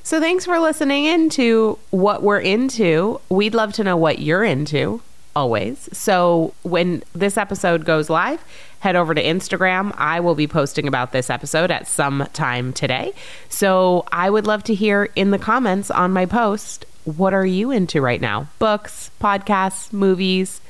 So 0.02 0.18
thanks 0.20 0.44
for 0.46 0.58
listening 0.58 1.04
in 1.04 1.28
to 1.30 1.78
what 1.90 2.22
we're 2.22 2.40
into. 2.40 3.20
We'd 3.28 3.54
love 3.54 3.72
to 3.74 3.84
know 3.84 3.96
what 3.96 4.18
you're 4.20 4.42
into 4.42 5.02
always. 5.36 5.88
So 5.92 6.54
when 6.62 7.02
this 7.14 7.36
episode 7.36 7.84
goes 7.84 8.10
live, 8.10 8.42
head 8.80 8.96
over 8.96 9.14
to 9.14 9.22
Instagram. 9.22 9.92
I 9.96 10.20
will 10.20 10.34
be 10.34 10.46
posting 10.46 10.86
about 10.88 11.12
this 11.12 11.30
episode 11.30 11.70
at 11.70 11.86
some 11.86 12.26
time 12.32 12.72
today. 12.72 13.12
So 13.48 14.04
I 14.12 14.30
would 14.30 14.46
love 14.46 14.62
to 14.64 14.74
hear 14.74 15.10
in 15.16 15.30
the 15.30 15.38
comments 15.38 15.90
on 15.90 16.12
my 16.12 16.26
post, 16.26 16.84
what 17.04 17.32
are 17.34 17.46
you 17.46 17.70
into 17.70 18.00
right 18.00 18.20
now? 18.20 18.48
Books, 18.58 19.10
podcasts, 19.20 19.92
movies, 19.92 20.60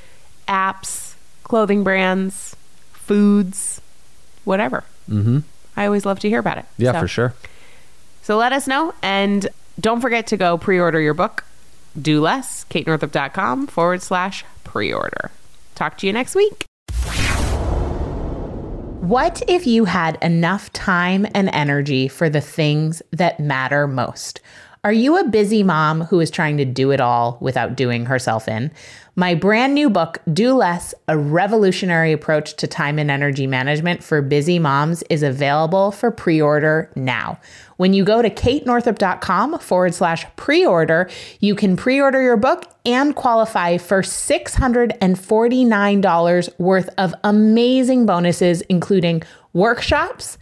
apps, 0.46 1.14
clothing 1.44 1.82
brands, 1.84 2.54
foods, 2.92 3.80
whatever. 4.44 4.84
mm-hmm 5.08 5.40
I 5.76 5.86
always 5.86 6.04
love 6.04 6.18
to 6.20 6.28
hear 6.28 6.40
about 6.40 6.58
it. 6.58 6.64
yeah 6.76 6.92
So- 6.92 7.00
for 7.00 7.08
sure 7.08 7.34
so 8.22 8.36
let 8.36 8.52
us 8.52 8.66
know. 8.66 8.92
And 9.00 9.48
don't 9.80 10.02
forget 10.02 10.26
to 10.26 10.36
go 10.36 10.58
pre 10.58 10.78
order 10.78 11.00
your 11.00 11.14
book, 11.14 11.44
Do 12.00 12.20
Less, 12.20 12.64
katenorthrup.com 12.64 13.66
forward 13.66 14.02
slash 14.02 14.44
pre 14.64 14.92
order. 14.92 15.30
Talk 15.74 15.98
to 15.98 16.06
you 16.06 16.12
next 16.12 16.34
week. 16.34 16.64
What 19.00 19.42
if 19.48 19.66
you 19.66 19.86
had 19.86 20.18
enough 20.20 20.70
time 20.72 21.26
and 21.34 21.48
energy 21.50 22.08
for 22.08 22.28
the 22.28 22.42
things 22.42 23.00
that 23.12 23.40
matter 23.40 23.86
most? 23.86 24.40
Are 24.84 24.92
you 24.92 25.18
a 25.18 25.24
busy 25.24 25.64
mom 25.64 26.02
who 26.02 26.20
is 26.20 26.30
trying 26.30 26.58
to 26.58 26.64
do 26.64 26.92
it 26.92 27.00
all 27.00 27.36
without 27.40 27.76
doing 27.76 28.06
herself 28.06 28.46
in? 28.46 28.70
My 29.16 29.34
brand 29.34 29.74
new 29.74 29.90
book, 29.90 30.18
Do 30.32 30.54
Less 30.54 30.94
A 31.08 31.18
Revolutionary 31.18 32.12
Approach 32.12 32.54
to 32.54 32.68
Time 32.68 33.00
and 33.00 33.10
Energy 33.10 33.48
Management 33.48 34.04
for 34.04 34.22
Busy 34.22 34.60
Moms, 34.60 35.02
is 35.10 35.24
available 35.24 35.90
for 35.90 36.12
pre 36.12 36.40
order 36.40 36.92
now. 36.94 37.40
When 37.78 37.92
you 37.92 38.04
go 38.04 38.22
to 38.22 38.30
katenorthrup.com 38.30 39.58
forward 39.58 39.94
slash 39.94 40.24
pre 40.36 40.64
order, 40.64 41.10
you 41.40 41.56
can 41.56 41.76
pre 41.76 42.00
order 42.00 42.22
your 42.22 42.36
book 42.36 42.62
and 42.86 43.16
qualify 43.16 43.78
for 43.78 44.02
$649 44.02 46.60
worth 46.60 46.88
of 46.96 47.16
amazing 47.24 48.06
bonuses, 48.06 48.60
including 48.62 49.24
workshops, 49.52 50.38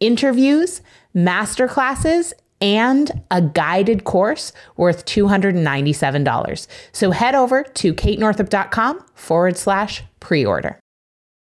interviews, 0.00 0.82
masterclasses, 1.14 2.32
and 2.60 3.22
a 3.30 3.42
guided 3.42 4.04
course 4.04 4.52
worth 4.76 5.04
$297. 5.04 6.66
So 6.92 7.10
head 7.10 7.34
over 7.34 7.62
to 7.62 7.94
katenorthrup.com 7.94 9.04
forward 9.14 9.56
slash 9.56 10.02
pre 10.20 10.44
order. 10.44 10.78